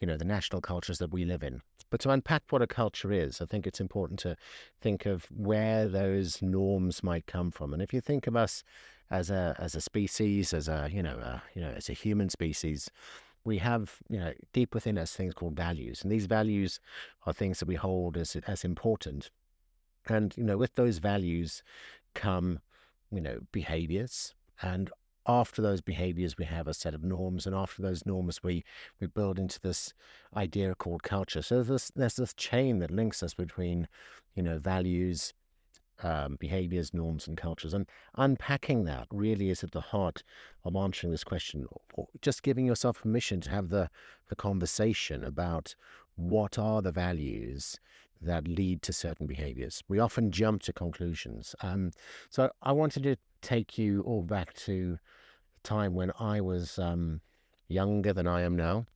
you 0.00 0.06
know, 0.06 0.16
the 0.16 0.24
national 0.24 0.60
cultures 0.60 0.98
that 0.98 1.12
we 1.12 1.24
live 1.24 1.42
in. 1.42 1.60
But 1.90 2.00
to 2.00 2.10
unpack 2.10 2.44
what 2.50 2.62
a 2.62 2.66
culture 2.66 3.12
is, 3.12 3.40
I 3.40 3.46
think 3.46 3.66
it's 3.66 3.80
important 3.80 4.20
to 4.20 4.36
think 4.80 5.06
of 5.06 5.24
where 5.26 5.88
those 5.88 6.42
norms 6.42 7.02
might 7.02 7.26
come 7.26 7.50
from. 7.50 7.72
And 7.72 7.82
if 7.82 7.92
you 7.92 8.00
think 8.00 8.26
of 8.26 8.36
us 8.36 8.62
as 9.10 9.30
a 9.30 9.56
as 9.58 9.74
a 9.74 9.80
species, 9.80 10.52
as 10.52 10.68
a 10.68 10.88
you 10.92 11.02
know 11.02 11.16
a, 11.16 11.42
you 11.54 11.62
know 11.62 11.70
as 11.70 11.88
a 11.88 11.94
human 11.94 12.28
species, 12.28 12.90
we 13.44 13.58
have 13.58 13.96
you 14.08 14.18
know 14.18 14.32
deep 14.52 14.74
within 14.74 14.98
us 14.98 15.14
things 15.14 15.34
called 15.34 15.56
values, 15.56 16.02
and 16.02 16.12
these 16.12 16.26
values 16.26 16.80
are 17.26 17.32
things 17.32 17.58
that 17.60 17.68
we 17.68 17.74
hold 17.74 18.16
as 18.16 18.36
as 18.46 18.64
important. 18.64 19.30
And 20.06 20.36
you 20.36 20.44
know 20.44 20.58
with 20.58 20.74
those 20.74 20.98
values 20.98 21.62
come 22.14 22.60
you 23.10 23.20
know 23.20 23.40
behaviors 23.52 24.34
and 24.60 24.90
after 25.28 25.60
those 25.60 25.82
behaviors, 25.82 26.38
we 26.38 26.46
have 26.46 26.66
a 26.66 26.74
set 26.74 26.94
of 26.94 27.04
norms, 27.04 27.46
and 27.46 27.54
after 27.54 27.82
those 27.82 28.06
norms, 28.06 28.42
we 28.42 28.64
we 28.98 29.06
build 29.06 29.38
into 29.38 29.60
this 29.60 29.92
idea 30.34 30.74
called 30.74 31.02
culture. 31.02 31.42
So 31.42 31.62
there's 31.62 31.92
there's 31.94 32.16
this 32.16 32.32
chain 32.34 32.78
that 32.78 32.90
links 32.90 33.22
us 33.22 33.34
between, 33.34 33.88
you 34.34 34.42
know, 34.42 34.58
values, 34.58 35.34
um, 36.02 36.36
behaviors, 36.40 36.94
norms, 36.94 37.28
and 37.28 37.36
cultures, 37.36 37.74
and 37.74 37.86
unpacking 38.16 38.84
that 38.84 39.06
really 39.12 39.50
is 39.50 39.62
at 39.62 39.72
the 39.72 39.82
heart 39.82 40.22
of 40.64 40.74
answering 40.74 41.10
this 41.10 41.24
question, 41.24 41.66
or 41.94 42.08
just 42.22 42.42
giving 42.42 42.64
yourself 42.64 43.02
permission 43.02 43.40
to 43.42 43.50
have 43.50 43.68
the 43.68 43.90
the 44.28 44.36
conversation 44.36 45.22
about 45.22 45.74
what 46.16 46.58
are 46.58 46.80
the 46.80 46.92
values 46.92 47.78
that 48.20 48.48
lead 48.48 48.82
to 48.82 48.92
certain 48.92 49.26
behaviors. 49.26 49.82
We 49.88 50.00
often 50.00 50.32
jump 50.32 50.62
to 50.62 50.72
conclusions. 50.72 51.54
Um, 51.60 51.92
so 52.30 52.50
I 52.62 52.72
wanted 52.72 53.04
to 53.04 53.16
take 53.42 53.78
you 53.78 54.02
all 54.02 54.22
back 54.22 54.54
to 54.54 54.98
time 55.68 55.94
when 55.94 56.10
I 56.18 56.40
was 56.40 56.78
um, 56.78 57.20
younger 57.68 58.14
than 58.14 58.26
I 58.26 58.40
am 58.40 58.56
now. 58.56 58.86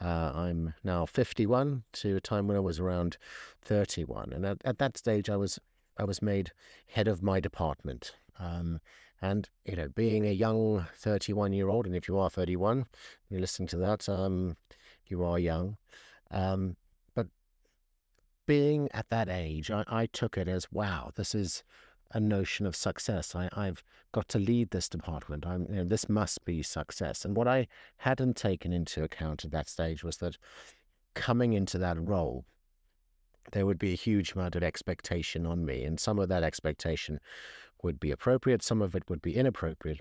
Uh, 0.00 0.32
I'm 0.34 0.74
now 0.84 1.04
51 1.04 1.82
to 1.94 2.16
a 2.16 2.20
time 2.20 2.46
when 2.46 2.56
I 2.56 2.60
was 2.60 2.78
around 2.78 3.18
31, 3.62 4.32
and 4.32 4.46
at, 4.46 4.58
at 4.64 4.78
that 4.78 4.96
stage 4.96 5.28
I 5.28 5.36
was 5.36 5.58
I 5.98 6.04
was 6.04 6.22
made 6.22 6.52
head 6.86 7.08
of 7.08 7.22
my 7.22 7.40
department. 7.40 8.14
Um, 8.38 8.80
and 9.20 9.50
you 9.66 9.76
know, 9.76 9.88
being 9.88 10.24
a 10.24 10.32
young 10.32 10.86
31 10.94 11.52
year 11.52 11.68
old, 11.68 11.84
and 11.84 11.96
if 11.96 12.08
you 12.08 12.16
are 12.16 12.30
31, 12.30 12.86
you're 13.28 13.40
listening 13.40 13.68
to 13.68 13.76
that, 13.78 14.08
um, 14.08 14.56
you 15.06 15.24
are 15.24 15.38
young. 15.38 15.76
Um, 16.30 16.76
but 17.14 17.26
being 18.46 18.88
at 18.92 19.10
that 19.10 19.28
age, 19.28 19.70
I, 19.70 19.84
I 19.88 20.06
took 20.06 20.38
it 20.38 20.48
as 20.48 20.72
wow, 20.72 21.10
this 21.16 21.34
is 21.34 21.64
a 22.12 22.20
notion 22.20 22.66
of 22.66 22.76
success. 22.76 23.34
I, 23.34 23.48
have 23.54 23.82
got 24.12 24.28
to 24.28 24.38
lead 24.38 24.70
this 24.70 24.88
department. 24.88 25.46
I'm, 25.46 25.66
you 25.70 25.76
know, 25.76 25.84
this 25.84 26.08
must 26.08 26.44
be 26.44 26.62
success. 26.62 27.24
And 27.24 27.36
what 27.36 27.46
I 27.46 27.68
hadn't 27.98 28.36
taken 28.36 28.72
into 28.72 29.04
account 29.04 29.44
at 29.44 29.52
that 29.52 29.68
stage 29.68 30.02
was 30.02 30.16
that 30.18 30.36
coming 31.14 31.52
into 31.52 31.78
that 31.78 31.96
role, 32.00 32.44
there 33.52 33.66
would 33.66 33.78
be 33.78 33.92
a 33.92 33.96
huge 33.96 34.32
amount 34.32 34.56
of 34.56 34.62
expectation 34.62 35.46
on 35.46 35.64
me, 35.64 35.84
and 35.84 35.98
some 35.98 36.18
of 36.18 36.28
that 36.28 36.42
expectation 36.42 37.20
would 37.82 37.98
be 37.98 38.10
appropriate, 38.10 38.62
some 38.62 38.82
of 38.82 38.94
it 38.94 39.08
would 39.08 39.22
be 39.22 39.36
inappropriate, 39.36 40.00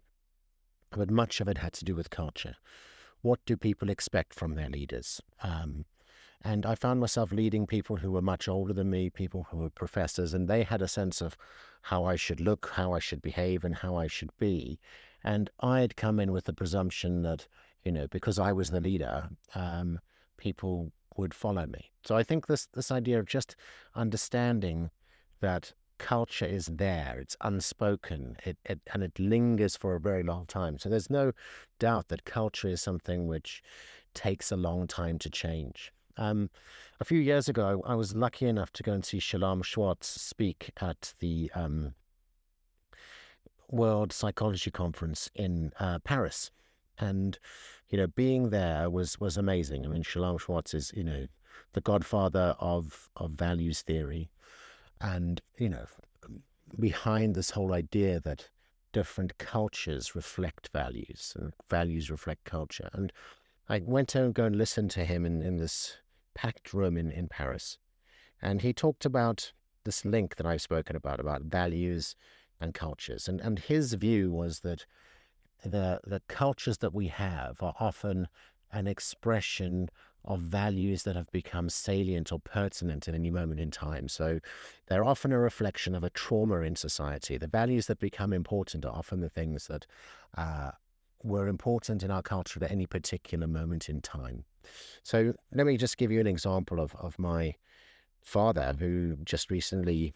but 0.92 1.10
much 1.10 1.40
of 1.40 1.48
it 1.48 1.60
had 1.60 1.74
to 1.74 1.86
do 1.86 1.96
with 1.96 2.10
culture. 2.10 2.56
What 3.22 3.40
do 3.46 3.58
people 3.58 3.90
expect 3.90 4.34
from 4.34 4.56
their 4.56 4.70
leaders? 4.70 5.22
Um, 5.44 5.86
and 6.44 6.66
I 6.66 6.76
found 6.76 7.00
myself 7.00 7.32
leading 7.32 7.68
people 7.68 7.98
who 7.98 8.12
were 8.12 8.22
much 8.22 8.48
older 8.48 8.74
than 8.74 8.90
me, 8.90 9.10
people 9.10 9.48
who 9.52 9.58
were 9.58 9.70
professors, 9.70 10.34
and 10.34 10.48
they 10.48 10.64
had 10.64 10.82
a 10.82 10.88
sense 10.88 11.22
of 11.22 11.38
how 11.84 12.06
I 12.06 12.16
should 12.16 12.40
look, 12.40 12.72
how 12.74 12.94
I 12.94 13.00
should 13.00 13.22
behave, 13.22 13.66
and 13.66 13.76
how 13.76 13.96
I 13.96 14.08
should 14.08 14.32
be. 14.40 14.80
And 15.24 15.50
I 15.60 15.82
had 15.82 15.98
come 15.98 16.20
in 16.20 16.32
with 16.32 16.46
the 16.46 16.54
presumption 16.54 17.24
that, 17.24 17.48
you 17.84 17.92
know, 17.92 18.08
because 18.08 18.40
I 18.40 18.54
was 18.54 18.70
the 18.70 18.80
leader, 18.80 19.30
um, 19.54 20.00
people 20.38 20.92
would 21.18 21.34
follow 21.34 21.66
me. 21.66 21.92
So 22.06 22.16
I 22.16 22.24
think 22.24 22.48
this 22.48 22.68
this 22.68 22.92
idea 22.92 23.20
of 23.20 23.26
just 23.26 23.58
understanding 23.94 24.92
that 25.42 25.74
culture 25.98 26.46
is 26.46 26.68
there, 26.68 27.18
it's 27.20 27.36
unspoken, 27.42 28.38
it, 28.46 28.58
it 28.64 28.80
and 28.94 29.04
it 29.04 29.20
lingers 29.20 29.76
for 29.76 29.96
a 29.96 30.00
very 30.00 30.24
long 30.24 30.46
time. 30.46 30.80
So 30.80 30.88
there's 30.88 31.10
no 31.10 31.34
doubt 31.80 32.08
that 32.08 32.24
culture 32.24 32.70
is 32.70 32.82
something 32.82 33.28
which 33.28 33.62
takes 34.14 34.52
a 34.52 34.56
long 34.56 34.88
time 34.88 35.20
to 35.20 35.30
change. 35.30 35.92
Um, 36.20 36.50
a 37.00 37.06
few 37.06 37.20
years 37.20 37.48
ago, 37.48 37.82
I 37.88 37.96
was 37.96 38.14
lucky 38.14 38.46
enough 38.46 38.74
to 38.74 38.84
go 38.84 38.92
and 38.92 39.06
see 39.06 39.20
Shalom 39.20 39.64
Schwartz 39.64 40.08
speak 40.08 40.72
at 40.82 41.14
the 41.20 41.50
um, 41.56 41.94
World 43.70 44.12
Psychology 44.12 44.70
Conference 44.70 45.32
in 45.34 45.72
uh, 45.80 46.00
Paris, 46.00 46.52
and 46.98 47.40
you 47.90 47.98
know, 47.98 48.08
being 48.08 48.50
there 48.50 48.90
was 48.90 49.18
was 49.18 49.38
amazing. 49.38 49.86
I 49.86 49.90
mean, 49.90 50.04
Shalom 50.04 50.38
Schwartz 50.38 50.74
is 50.74 50.92
you 50.94 51.06
know 51.06 51.28
the 51.72 51.82
godfather 51.82 52.58
of 52.60 53.10
of 53.16 53.32
values 53.32 53.82
theory, 53.82 54.30
and 55.00 55.42
you 55.58 55.70
know, 55.70 55.86
behind 56.78 57.34
this 57.34 57.52
whole 57.52 57.74
idea 57.74 58.20
that 58.20 58.50
different 58.92 59.38
cultures 59.38 60.16
reflect 60.16 60.70
values 60.74 61.34
and 61.40 61.54
values 61.70 62.12
reflect 62.12 62.44
culture. 62.44 62.90
And 62.92 63.14
I 63.70 63.82
went 63.86 64.10
to 64.10 64.32
go 64.34 64.46
and 64.46 64.58
listen 64.58 64.90
to 64.90 65.06
him 65.06 65.26
in, 65.26 65.42
in 65.42 65.58
this 65.58 65.98
packed 66.40 66.74
room 66.74 66.96
in, 66.98 67.12
in 67.12 67.28
Paris. 67.28 67.78
And 68.42 68.62
he 68.62 68.72
talked 68.72 69.06
about 69.06 69.52
this 69.84 70.06
link 70.06 70.38
that 70.38 70.46
I've 70.46 70.62
spoken 70.62 70.96
about, 70.96 71.20
about 71.20 71.42
values 71.42 72.16
and 72.62 72.74
cultures. 72.74 73.28
And, 73.28 73.42
and 73.42 73.60
his 73.60 73.94
view 73.94 74.32
was 74.32 74.62
that 74.62 74.86
the, 75.66 76.00
the 76.06 76.22
cultures 76.30 76.78
that 76.78 76.94
we 76.94 77.08
have 77.08 77.62
are 77.62 77.74
often 77.80 78.30
an 78.72 78.88
expression 78.88 79.90
of 80.24 80.40
values 80.40 81.04
that 81.04 81.18
have 81.18 81.30
become 81.32 81.70
salient 81.70 82.32
or 82.32 82.40
pertinent 82.40 83.10
at 83.10 83.16
any 83.16 83.32
moment 83.32 83.60
in 83.60 83.72
time. 83.72 84.08
So 84.08 84.40
they're 84.88 85.04
often 85.04 85.34
a 85.34 85.40
reflection 85.40 85.94
of 85.94 86.06
a 86.06 86.10
trauma 86.10 86.62
in 86.62 86.76
society. 86.78 87.38
The 87.38 87.48
values 87.48 87.88
that 87.88 88.00
become 88.00 88.32
important 88.32 88.86
are 88.86 88.96
often 88.96 89.20
the 89.20 89.30
things 89.30 89.68
that 89.68 89.86
uh, 90.38 90.72
were 91.24 91.48
important 91.48 92.04
in 92.04 92.12
our 92.12 92.22
culture 92.22 92.64
at 92.64 92.72
any 92.72 92.86
particular 92.86 93.48
moment 93.48 93.90
in 93.90 94.02
time. 94.02 94.46
So 95.04 95.34
let 95.54 95.66
me 95.66 95.78
just 95.78 95.98
give 95.98 96.12
you 96.12 96.20
an 96.20 96.28
example 96.28 96.80
of, 96.80 96.96
of 96.96 97.18
my 97.18 97.56
father, 98.22 98.76
who 98.78 99.18
just 99.24 99.50
recently 99.50 100.14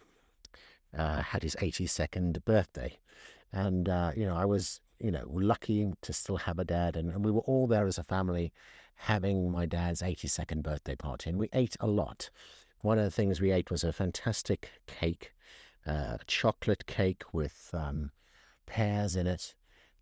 uh, 0.97 1.21
had 1.21 1.43
his 1.43 1.55
82nd 1.55 2.43
birthday. 2.45 2.99
And, 3.51 3.89
uh, 3.89 4.11
you 4.15 4.25
know, 4.25 4.35
I 4.35 4.45
was 4.45 4.79
you 5.03 5.11
know, 5.11 5.27
lucky 5.29 5.91
to 6.01 6.13
still 6.13 6.37
have 6.37 6.57
a 6.57 6.63
dad. 6.63 6.95
And, 6.95 7.11
and 7.11 7.25
we 7.25 7.31
were 7.31 7.41
all 7.41 7.67
there 7.67 7.85
as 7.85 7.97
a 7.97 8.03
family 8.03 8.53
having 8.95 9.51
my 9.51 9.65
dad's 9.65 10.01
82nd 10.01 10.63
birthday 10.63 10.95
party. 10.95 11.29
And 11.29 11.37
we 11.37 11.49
ate 11.53 11.75
a 11.81 11.87
lot. 11.87 12.29
One 12.81 12.97
of 12.97 13.03
the 13.03 13.11
things 13.11 13.41
we 13.41 13.51
ate 13.51 13.69
was 13.69 13.83
a 13.83 13.91
fantastic 13.91 14.71
cake, 14.87 15.33
uh, 15.85 16.17
chocolate 16.25 16.85
cake 16.85 17.23
with 17.33 17.69
um, 17.73 18.11
pears 18.65 19.15
in 19.15 19.27
it. 19.27 19.55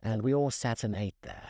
And 0.03 0.21
we 0.21 0.33
all 0.33 0.51
sat 0.51 0.83
and 0.83 0.95
ate 0.95 1.21
there. 1.21 1.49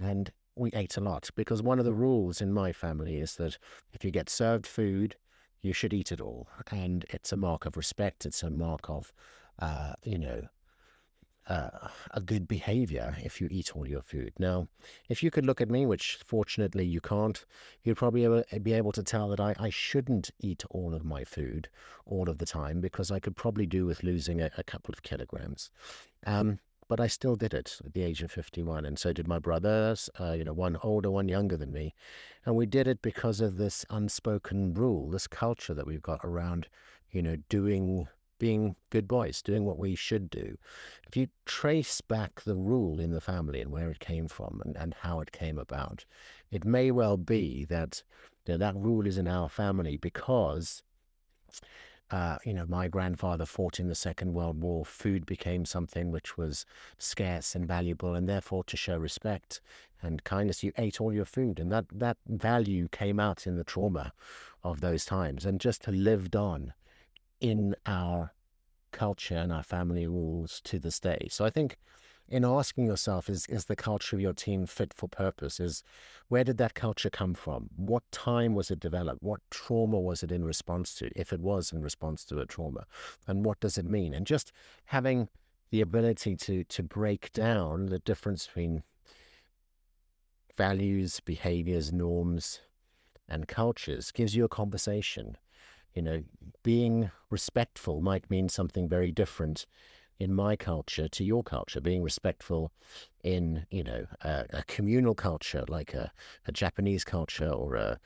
And 0.00 0.30
we 0.54 0.70
ate 0.72 0.96
a 0.96 1.00
lot 1.00 1.30
because 1.34 1.62
one 1.62 1.78
of 1.78 1.84
the 1.84 1.92
rules 1.92 2.40
in 2.40 2.52
my 2.52 2.72
family 2.72 3.16
is 3.16 3.36
that 3.36 3.58
if 3.92 4.04
you 4.04 4.10
get 4.10 4.28
served 4.28 4.66
food, 4.66 5.16
you 5.62 5.72
should 5.72 5.94
eat 5.94 6.12
it 6.12 6.20
all. 6.20 6.48
And 6.70 7.04
it's 7.10 7.32
a 7.32 7.36
mark 7.36 7.66
of 7.66 7.76
respect. 7.76 8.26
It's 8.26 8.42
a 8.42 8.50
mark 8.50 8.88
of, 8.90 9.12
uh, 9.58 9.94
you 10.04 10.18
know, 10.18 10.48
uh, 11.48 11.88
a 12.10 12.20
good 12.20 12.46
behavior 12.46 13.16
if 13.24 13.40
you 13.40 13.48
eat 13.50 13.74
all 13.74 13.88
your 13.88 14.02
food. 14.02 14.34
Now, 14.38 14.68
if 15.08 15.22
you 15.22 15.30
could 15.30 15.46
look 15.46 15.60
at 15.60 15.70
me, 15.70 15.86
which 15.86 16.18
fortunately 16.24 16.84
you 16.84 17.00
can't, 17.00 17.42
you'd 17.82 17.96
probably 17.96 18.44
be 18.62 18.74
able 18.74 18.92
to 18.92 19.02
tell 19.02 19.28
that 19.30 19.40
I, 19.40 19.54
I 19.58 19.70
shouldn't 19.70 20.30
eat 20.40 20.64
all 20.70 20.94
of 20.94 21.04
my 21.04 21.24
food 21.24 21.68
all 22.04 22.28
of 22.28 22.38
the 22.38 22.46
time 22.46 22.80
because 22.80 23.10
I 23.10 23.18
could 23.18 23.34
probably 23.34 23.64
do 23.64 23.86
with 23.86 24.02
losing 24.02 24.42
a, 24.42 24.50
a 24.58 24.62
couple 24.62 24.92
of 24.92 25.02
kilograms. 25.02 25.70
Um, 26.26 26.58
but 26.88 27.00
I 27.00 27.06
still 27.06 27.36
did 27.36 27.54
it 27.54 27.78
at 27.84 27.92
the 27.92 28.02
age 28.02 28.22
of 28.22 28.32
51. 28.32 28.84
And 28.84 28.98
so 28.98 29.12
did 29.12 29.28
my 29.28 29.38
brothers, 29.38 30.08
uh, 30.18 30.32
you 30.32 30.44
know, 30.44 30.54
one 30.54 30.78
older, 30.82 31.10
one 31.10 31.28
younger 31.28 31.56
than 31.56 31.72
me. 31.72 31.94
And 32.44 32.56
we 32.56 32.66
did 32.66 32.88
it 32.88 33.02
because 33.02 33.40
of 33.40 33.58
this 33.58 33.84
unspoken 33.90 34.72
rule, 34.74 35.10
this 35.10 35.26
culture 35.26 35.74
that 35.74 35.86
we've 35.86 36.02
got 36.02 36.20
around, 36.24 36.68
you 37.10 37.22
know, 37.22 37.36
doing, 37.50 38.08
being 38.38 38.74
good 38.88 39.06
boys, 39.06 39.42
doing 39.42 39.64
what 39.66 39.78
we 39.78 39.94
should 39.94 40.30
do. 40.30 40.56
If 41.06 41.16
you 41.16 41.28
trace 41.44 42.00
back 42.00 42.40
the 42.40 42.56
rule 42.56 42.98
in 42.98 43.10
the 43.10 43.20
family 43.20 43.60
and 43.60 43.70
where 43.70 43.90
it 43.90 44.00
came 44.00 44.26
from 44.26 44.62
and, 44.64 44.74
and 44.76 44.94
how 45.02 45.20
it 45.20 45.30
came 45.30 45.58
about, 45.58 46.06
it 46.50 46.64
may 46.64 46.90
well 46.90 47.18
be 47.18 47.66
that 47.66 48.02
you 48.46 48.54
know, 48.54 48.58
that 48.58 48.76
rule 48.76 49.06
is 49.06 49.18
in 49.18 49.28
our 49.28 49.50
family 49.50 49.98
because 49.98 50.82
uh, 52.10 52.38
you 52.44 52.54
know, 52.54 52.64
my 52.66 52.88
grandfather 52.88 53.44
fought 53.44 53.78
in 53.78 53.88
the 53.88 53.94
Second 53.94 54.32
World 54.32 54.60
War. 54.60 54.84
Food 54.84 55.26
became 55.26 55.64
something 55.64 56.10
which 56.10 56.36
was 56.36 56.64
scarce 56.96 57.54
and 57.54 57.66
valuable, 57.66 58.14
and 58.14 58.28
therefore, 58.28 58.64
to 58.64 58.76
show 58.76 58.96
respect 58.96 59.60
and 60.00 60.22
kindness, 60.24 60.62
you 60.62 60.72
ate 60.78 61.00
all 61.00 61.12
your 61.12 61.24
food, 61.24 61.58
and 61.58 61.72
that 61.72 61.86
that 61.92 62.16
value 62.26 62.88
came 62.88 63.18
out 63.18 63.46
in 63.46 63.56
the 63.56 63.64
trauma 63.64 64.12
of 64.62 64.80
those 64.80 65.04
times, 65.04 65.44
and 65.44 65.60
just 65.60 65.86
lived 65.88 66.36
on 66.36 66.72
in 67.40 67.74
our 67.86 68.32
culture 68.92 69.36
and 69.36 69.52
our 69.52 69.62
family 69.62 70.06
rules 70.06 70.60
to 70.62 70.78
this 70.78 70.98
day. 71.00 71.28
So 71.30 71.44
I 71.44 71.50
think 71.50 71.76
in 72.28 72.44
asking 72.44 72.86
yourself 72.86 73.28
is 73.28 73.46
is 73.46 73.64
the 73.64 73.76
culture 73.76 74.16
of 74.16 74.20
your 74.20 74.32
team 74.32 74.66
fit 74.66 74.92
for 74.92 75.08
purpose? 75.08 75.58
Is 75.58 75.82
where 76.28 76.44
did 76.44 76.58
that 76.58 76.74
culture 76.74 77.10
come 77.10 77.34
from? 77.34 77.70
What 77.76 78.10
time 78.12 78.54
was 78.54 78.70
it 78.70 78.80
developed? 78.80 79.22
What 79.22 79.40
trauma 79.50 79.98
was 79.98 80.22
it 80.22 80.30
in 80.30 80.44
response 80.44 80.94
to 80.96 81.10
if 81.16 81.32
it 81.32 81.40
was 81.40 81.72
in 81.72 81.82
response 81.82 82.24
to 82.26 82.40
a 82.40 82.46
trauma? 82.46 82.86
And 83.26 83.44
what 83.44 83.60
does 83.60 83.78
it 83.78 83.86
mean? 83.86 84.12
And 84.14 84.26
just 84.26 84.52
having 84.86 85.28
the 85.70 85.80
ability 85.80 86.36
to 86.36 86.64
to 86.64 86.82
break 86.82 87.32
down 87.32 87.86
the 87.86 87.98
difference 87.98 88.46
between 88.46 88.82
values 90.56 91.20
behaviors 91.20 91.92
norms 91.92 92.60
and 93.28 93.46
cultures 93.46 94.10
gives 94.10 94.34
you 94.34 94.44
a 94.44 94.48
conversation. 94.48 95.36
You 95.94 96.02
know 96.02 96.22
being 96.62 97.10
respectful 97.30 98.00
might 98.00 98.30
mean 98.30 98.48
something 98.48 98.88
very 98.88 99.10
different 99.10 99.66
in 100.18 100.34
my 100.34 100.56
culture 100.56 101.08
to 101.08 101.24
your 101.24 101.42
culture, 101.42 101.80
being 101.80 102.02
respectful 102.02 102.72
in, 103.22 103.66
you 103.70 103.84
know, 103.84 104.06
a, 104.22 104.44
a 104.52 104.62
communal 104.64 105.14
culture 105.14 105.64
like 105.68 105.94
a, 105.94 106.12
a, 106.46 106.52
Japanese 106.52 107.04
culture 107.04 107.48
or 107.48 107.76
a, 107.76 108.00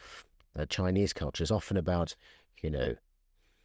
a 0.55 0.67
Chinese 0.67 1.13
culture 1.13 1.43
is 1.43 1.51
often 1.51 1.77
about, 1.77 2.15
you 2.63 2.71
know, 2.71 2.95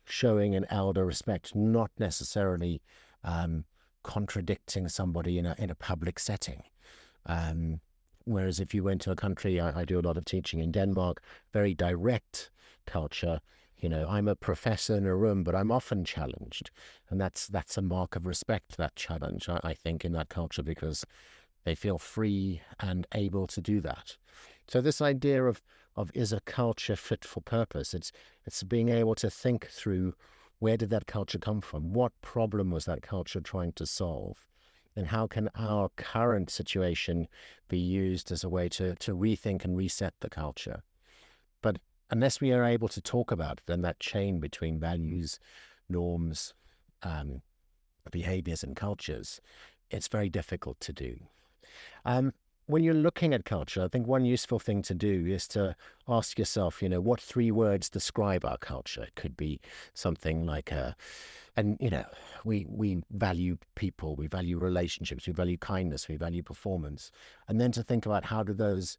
showing 0.06 0.56
an 0.56 0.66
elder 0.70 1.06
respect, 1.06 1.56
not 1.56 1.92
necessarily 2.00 2.82
um, 3.24 3.66
contradicting 4.04 4.88
somebody 4.88 5.38
in 5.38 5.46
a, 5.46 5.56
in 5.58 5.70
a 5.70 5.76
public 5.76 6.18
setting. 6.18 6.64
Um, 7.26 7.82
whereas 8.24 8.60
if 8.62 8.74
you 8.74 8.84
went 8.84 9.02
to 9.02 9.12
a 9.12 9.16
country, 9.16 9.60
I, 9.60 9.82
I 9.82 9.86
do 9.86 10.00
a 10.00 10.02
lot 10.02 10.18
of 10.18 10.24
teaching 10.24 10.60
in 10.60 10.72
Denmark, 10.72 11.22
very 11.52 11.74
direct 11.74 12.50
culture, 12.86 13.42
you 13.78 13.90
know, 13.90 14.08
I'm 14.10 14.28
a 14.28 14.36
professor 14.36 14.96
in 14.96 15.06
a 15.06 15.16
room, 15.16 15.44
but 15.44 15.56
I'm 15.56 15.72
often 15.72 16.04
challenged, 16.04 16.72
and 17.10 17.22
that's 17.22 17.48
that's 17.48 17.78
a 17.78 17.82
mark 17.82 18.16
of 18.16 18.26
respect. 18.26 18.78
That 18.78 18.96
challenge, 18.96 19.48
I, 19.50 19.60
I 19.64 19.74
think, 19.74 20.04
in 20.04 20.14
that 20.14 20.30
culture 20.30 20.64
because 20.64 21.06
they 21.64 21.76
feel 21.76 21.98
free 21.98 22.62
and 22.80 23.06
able 23.14 23.46
to 23.48 23.62
do 23.62 23.82
that. 23.82 24.18
So 24.68 24.82
this 24.82 25.02
idea 25.02 25.44
of 25.44 25.62
of 25.96 26.12
is 26.14 26.32
a 26.32 26.40
culture 26.42 26.96
fit 26.96 27.26
for 27.26 27.42
purpose? 27.42 27.94
It's 27.94 28.12
it's 28.46 28.64
being 28.64 28.90
able 28.90 29.16
to 29.16 29.30
think 29.30 29.68
through 29.68 30.14
where 30.60 30.78
did 30.78 30.90
that 30.92 31.08
culture 31.08 31.40
come 31.40 31.62
from? 31.62 31.94
What 31.94 32.14
problem 32.22 32.72
was 32.72 32.86
that 32.86 33.02
culture 33.02 33.42
trying 33.42 33.74
to 33.74 33.86
solve? 33.86 34.46
And 34.96 35.08
how 35.08 35.28
can 35.28 35.50
our 35.56 35.90
current 35.96 36.50
situation 36.50 37.28
be 37.68 37.78
used 37.78 38.32
as 38.32 38.44
a 38.44 38.50
way 38.50 38.68
to, 38.70 38.96
to 38.96 39.16
rethink 39.16 39.64
and 39.64 39.78
reset 39.78 40.16
the 40.22 40.30
culture? 40.30 40.82
But 41.62 41.78
unless 42.10 42.42
we 42.42 42.52
are 42.52 42.64
able 42.64 42.88
to 42.90 43.02
talk 43.02 43.32
about 43.32 43.62
it 43.66 43.72
and 43.72 43.84
that 43.84 44.00
chain 44.00 44.40
between 44.40 44.80
values, 44.80 45.40
norms, 45.90 46.54
um, 47.04 47.42
behaviors, 48.12 48.64
and 48.64 48.76
cultures, 48.76 49.42
it's 49.90 50.08
very 50.08 50.30
difficult 50.30 50.80
to 50.80 50.94
do. 50.94 51.18
Um, 52.06 52.34
when 52.68 52.84
you're 52.84 52.94
looking 52.94 53.34
at 53.34 53.46
culture, 53.46 53.82
I 53.82 53.88
think 53.88 54.08
one 54.08 54.26
useful 54.26 54.60
thing 54.60 54.82
to 54.84 54.94
do 54.94 55.26
is 55.26 55.48
to 55.50 55.76
ask 56.08 56.38
yourself, 56.38 56.82
you 56.82 56.90
know, 56.90 57.00
what 57.00 57.22
three 57.22 57.50
words 57.50 57.90
describe 57.90 58.44
our 58.44 58.58
culture? 58.58 59.04
It 59.04 59.16
could 59.16 59.38
be 59.38 59.62
something 59.94 60.46
like 60.46 60.72
a, 60.72 60.96
and 61.56 61.78
you 61.80 61.90
know, 61.90 62.06
we 62.44 62.66
we 62.68 63.04
value 63.10 63.58
people, 63.76 64.16
we 64.18 64.28
value 64.28 64.60
relationships, 64.60 65.28
we 65.28 65.34
value 65.34 65.58
kindness, 65.58 66.10
we 66.10 66.18
value 66.18 66.44
performance, 66.44 67.10
and 67.48 67.60
then 67.60 67.72
to 67.72 67.84
think 67.84 68.06
about 68.06 68.26
how 68.26 68.44
do 68.44 68.54
those 68.54 68.98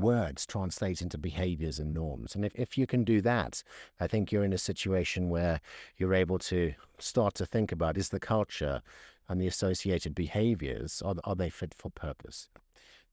words 0.00 0.46
translate 0.46 1.02
into 1.02 1.18
behaviors 1.18 1.78
and 1.78 1.94
norms. 1.94 2.34
And 2.34 2.44
if, 2.44 2.52
if 2.54 2.78
you 2.78 2.86
can 2.86 3.04
do 3.04 3.20
that, 3.22 3.62
I 4.00 4.06
think 4.06 4.30
you're 4.30 4.44
in 4.44 4.52
a 4.52 4.58
situation 4.58 5.28
where 5.28 5.60
you're 5.96 6.14
able 6.14 6.38
to 6.40 6.74
start 6.98 7.34
to 7.36 7.46
think 7.46 7.72
about 7.72 7.96
is 7.96 8.10
the 8.10 8.20
culture 8.20 8.82
and 9.28 9.40
the 9.40 9.46
associated 9.46 10.14
behaviors, 10.14 11.02
are, 11.02 11.14
are 11.24 11.34
they 11.34 11.50
fit 11.50 11.74
for 11.74 11.90
purpose? 11.90 12.48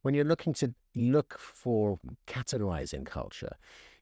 When 0.01 0.13
you're 0.13 0.25
looking 0.25 0.53
to 0.55 0.73
look 0.95 1.37
for 1.39 1.99
categorizing 2.27 3.05
culture, 3.05 3.55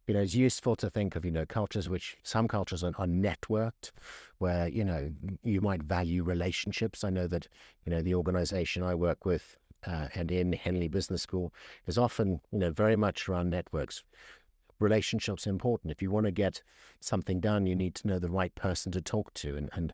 you 0.08 0.16
know, 0.16 0.22
it's 0.22 0.34
useful 0.36 0.76
to 0.78 0.90
think 0.90 1.16
of, 1.16 1.24
you 1.24 1.32
know, 1.32 1.46
cultures 1.46 1.88
which 1.88 2.18
some 2.24 2.48
cultures 2.48 2.84
are, 2.84 2.92
are, 2.98 3.06
networked, 3.06 3.92
where, 4.40 4.68
you 4.68 4.84
know, 4.84 5.12
you 5.44 5.62
might 5.62 5.84
value 5.84 6.24
relationships. 6.24 7.04
I 7.04 7.12
know 7.12 7.28
that, 7.28 7.48
you 7.86 7.92
know, 7.92 8.02
the 8.02 8.16
organization 8.16 8.84
I 8.84 8.96
work 8.96 9.26
with 9.26 9.58
uh, 9.86 10.08
and 10.14 10.32
in 10.32 10.54
Henley 10.54 10.88
Business 10.88 11.22
School 11.22 11.54
is 11.86 11.98
often, 11.98 12.42
you 12.52 12.60
know, 12.60 12.72
very 12.72 12.96
much 12.96 13.28
around 13.28 13.50
networks. 13.50 14.04
Relationships 14.80 15.46
important. 15.46 15.92
If 15.92 16.02
you 16.02 16.10
want 16.10 16.26
to 16.26 16.32
get 16.32 16.64
something 17.00 17.40
done, 17.40 17.68
you 17.68 17.76
need 17.76 17.96
to 17.96 18.08
know 18.08 18.20
the 18.20 18.30
right 18.30 18.54
person 18.56 18.92
to 18.94 19.02
talk 19.02 19.34
to, 19.36 19.56
and, 19.56 19.70
and 19.74 19.94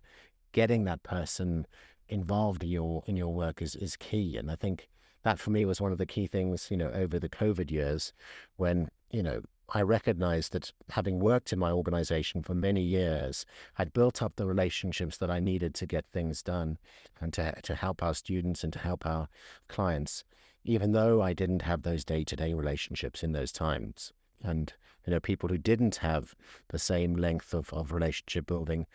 getting 0.54 0.86
that 0.86 1.04
person 1.04 1.68
involved 2.10 2.64
in 2.64 2.70
your 2.70 3.04
in 3.06 3.18
your 3.18 3.34
work 3.34 3.62
is 3.62 3.76
is 3.76 3.98
key. 3.98 4.38
And 4.38 4.50
I 4.50 4.56
think 4.56 4.88
that 5.24 5.40
for 5.40 5.50
me 5.50 5.66
was 5.66 5.82
one 5.82 5.92
of 5.92 5.98
the 5.98 6.06
key 6.06 6.26
things, 6.26 6.70
you 6.72 6.78
know, 6.78 6.90
over 6.92 7.20
the 7.20 7.30
COVID 7.30 7.70
years, 7.70 8.14
when 8.56 8.90
you 9.12 9.22
know 9.22 9.42
I 9.74 9.82
recognized 9.82 10.54
that 10.54 10.72
having 10.92 11.20
worked 11.20 11.52
in 11.52 11.60
my 11.60 11.72
organization 11.72 12.42
for 12.42 12.54
many 12.54 12.82
years, 12.82 13.46
I'd 13.78 13.92
built 13.92 14.22
up 14.22 14.36
the 14.36 14.46
relationships 14.46 15.18
that 15.18 15.30
I 15.30 15.40
needed 15.40 15.74
to 15.76 15.86
get 15.86 16.06
things 16.06 16.42
done 16.42 16.78
and 17.20 17.34
to, 17.34 17.54
to 17.64 17.76
help 17.76 18.02
our 18.02 18.14
students 18.14 18.64
and 18.64 18.72
to 18.74 18.80
help 18.80 19.06
our 19.06 19.28
clients, 19.68 20.24
even 20.64 20.94
though 20.94 21.22
I 21.22 21.34
didn't 21.34 21.64
have 21.64 21.82
those 21.82 22.06
day 22.06 22.24
to 22.24 22.36
day 22.36 22.54
relationships 22.54 23.24
in 23.24 23.34
those 23.34 23.52
times. 23.52 24.14
And, 24.42 24.72
you 25.06 25.12
know, 25.12 25.20
people 25.20 25.50
who 25.50 25.58
didn't 25.58 25.98
have 25.98 26.34
the 26.70 26.80
same 26.80 27.16
length 27.16 27.54
of, 27.54 27.74
of 27.74 27.92
relationship 27.92 28.46
building 28.46 28.86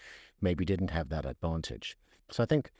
maybe 0.40 0.64
didn't 0.64 0.90
have 0.90 1.10
that 1.10 1.26
advantage. 1.26 1.98
So 2.30 2.42
I 2.42 2.46
think, 2.46 2.70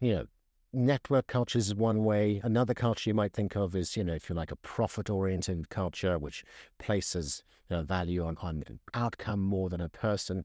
you 0.00 0.14
know, 0.14 0.26
network 0.72 1.26
culture 1.26 1.58
is 1.58 1.74
one 1.74 2.04
way. 2.04 2.40
Another 2.44 2.74
culture 2.74 3.10
you 3.10 3.14
might 3.14 3.32
think 3.32 3.56
of 3.56 3.74
is, 3.74 3.96
you 3.96 4.04
know, 4.04 4.14
if 4.14 4.28
you 4.28 4.34
like 4.34 4.52
a 4.52 4.56
profit 4.56 5.08
oriented 5.10 5.68
culture, 5.70 6.18
which 6.18 6.44
places 6.78 7.42
you 7.70 7.76
know, 7.76 7.82
value 7.82 8.24
on, 8.24 8.36
on 8.40 8.64
outcome 8.94 9.40
more 9.40 9.68
than 9.68 9.80
a 9.80 9.88
person. 9.88 10.44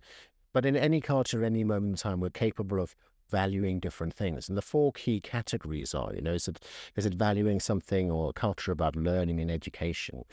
But 0.54 0.66
in 0.66 0.76
any 0.76 1.02
culture, 1.02 1.44
any 1.44 1.64
moment 1.64 1.92
in 1.92 1.98
time, 1.98 2.20
we're 2.20 2.30
capable 2.30 2.80
of 2.80 2.96
valuing 3.30 3.80
different 3.80 4.14
things. 4.14 4.50
And 4.50 4.58
the 4.58 4.62
four 4.62 4.92
key 4.92 5.22
categories 5.22 5.96
are, 5.96 6.14
you 6.14 6.22
know, 6.22 6.34
is 6.34 6.48
it 6.50 6.60
is 6.98 7.06
it 7.06 7.14
valuing 7.14 7.60
something 7.60 8.12
or 8.12 8.30
a 8.30 8.34
culture 8.34 8.74
about 8.74 8.96
learning 8.96 9.40
and 9.40 9.50
education? 9.50 10.24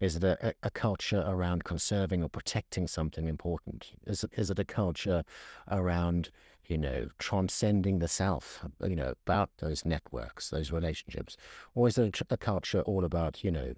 Is 0.00 0.16
it 0.16 0.24
a, 0.24 0.54
a 0.62 0.70
culture 0.70 1.22
around 1.26 1.64
conserving 1.64 2.22
or 2.22 2.30
protecting 2.30 2.88
something 2.88 3.28
important? 3.28 3.92
Is 4.06 4.24
it 4.24 4.32
is 4.36 4.50
it 4.50 4.58
a 4.58 4.64
culture 4.64 5.22
around 5.70 6.30
you 6.68 6.78
know, 6.78 7.08
transcending 7.18 7.98
the 7.98 8.08
self, 8.08 8.64
you 8.82 8.96
know, 8.96 9.14
about 9.26 9.50
those 9.58 9.84
networks, 9.84 10.50
those 10.50 10.72
relationships? 10.72 11.36
Or 11.74 11.88
is 11.88 11.98
it 11.98 12.20
a 12.30 12.36
culture 12.36 12.80
all 12.82 13.04
about, 13.04 13.44
you 13.44 13.50
know, 13.50 13.74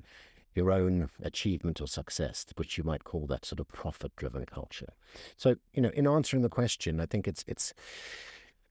your 0.54 0.72
own 0.72 1.10
achievement 1.22 1.80
or 1.80 1.86
success, 1.86 2.44
which 2.56 2.78
you 2.78 2.84
might 2.84 3.04
call 3.04 3.26
that 3.26 3.44
sort 3.44 3.60
of 3.60 3.68
profit-driven 3.68 4.46
culture? 4.46 4.92
So, 5.36 5.56
you 5.72 5.82
know, 5.82 5.90
in 5.90 6.06
answering 6.06 6.42
the 6.42 6.48
question, 6.48 7.00
I 7.00 7.06
think 7.06 7.28
it's 7.28 7.44
it's 7.46 7.74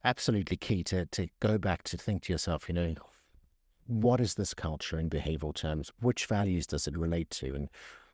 absolutely 0.03 0.57
key 0.57 0.83
to 0.83 1.05
to 1.05 1.27
go 1.39 1.57
back 1.57 1.83
to 1.83 1.97
think 1.97 2.23
to 2.23 2.33
yourself, 2.33 2.67
you 2.67 2.75
know, 2.75 2.95
what 3.87 4.19
is 4.19 4.35
this 4.35 4.53
culture 4.53 4.99
in 4.99 5.09
behavioral 5.09 5.55
terms? 5.55 5.91
Which 5.99 6.25
values 6.25 6.67
does 6.67 6.87
it 6.87 6.97
relate 6.97 7.29
to? 7.31 7.55
And 7.55 7.69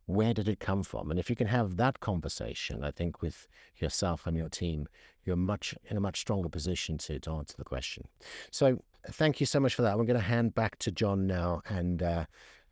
where 0.05 0.33
did 0.33 0.47
it 0.47 0.59
come 0.59 0.83
from? 0.83 1.09
And 1.09 1.19
if 1.19 1.29
you 1.29 1.35
can 1.35 1.47
have 1.47 1.77
that 1.77 1.99
conversation, 1.99 2.83
I 2.83 2.91
think 2.91 3.21
with 3.21 3.47
yourself 3.77 4.27
and 4.27 4.35
your 4.35 4.49
team, 4.49 4.87
you're 5.23 5.35
much 5.35 5.75
in 5.89 5.97
a 5.97 6.01
much 6.01 6.19
stronger 6.19 6.49
position 6.49 6.97
to, 6.99 7.19
to 7.19 7.31
answer 7.31 7.55
the 7.57 7.63
question. 7.63 8.07
So 8.51 8.79
thank 9.09 9.39
you 9.39 9.45
so 9.45 9.59
much 9.59 9.75
for 9.75 9.81
that. 9.81 9.91
I'm 9.91 10.05
going 10.05 10.19
to 10.19 10.19
hand 10.19 10.53
back 10.55 10.77
to 10.79 10.91
John 10.91 11.25
now, 11.25 11.61
and 11.67 12.03
uh, 12.03 12.25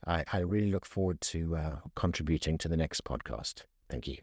I, 0.05 0.25
I, 0.31 0.39
really 0.39 0.71
look 0.71 0.85
forward 0.85 1.21
to 1.21 1.55
uh, 1.55 1.75
contributing 1.95 2.57
to 2.59 2.67
the 2.67 2.77
next 2.77 3.03
podcast. 3.03 3.63
Thank 3.89 4.07
you. 4.07 4.17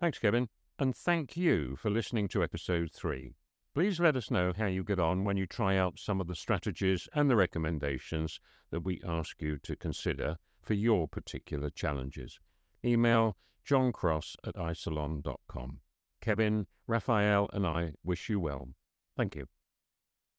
Thanks, 0.00 0.18
Kevin. 0.18 0.48
And 0.78 0.96
thank 0.96 1.36
you 1.36 1.76
for 1.76 1.90
listening 1.90 2.28
to 2.28 2.42
episode 2.42 2.90
three. 2.92 3.34
Please 3.74 4.00
let 4.00 4.16
us 4.16 4.30
know 4.30 4.52
how 4.56 4.66
you 4.66 4.84
get 4.84 4.98
on 4.98 5.24
when 5.24 5.36
you 5.36 5.46
try 5.46 5.78
out 5.78 5.98
some 5.98 6.20
of 6.20 6.26
the 6.26 6.34
strategies 6.34 7.08
and 7.14 7.30
the 7.30 7.36
recommendations 7.36 8.38
that 8.70 8.84
we 8.84 9.00
ask 9.06 9.40
you 9.40 9.58
to 9.58 9.76
consider 9.76 10.36
for 10.62 10.74
your 10.74 11.08
particular 11.08 11.70
challenges. 11.70 12.38
Email 12.84 13.36
johncross 13.64 14.36
at 14.44 14.58
isolon.com. 14.58 15.80
Kevin, 16.20 16.66
Raphael, 16.86 17.48
and 17.52 17.66
I 17.66 17.92
wish 18.04 18.28
you 18.28 18.40
well. 18.40 18.68
Thank 19.16 19.34
you. 19.34 19.46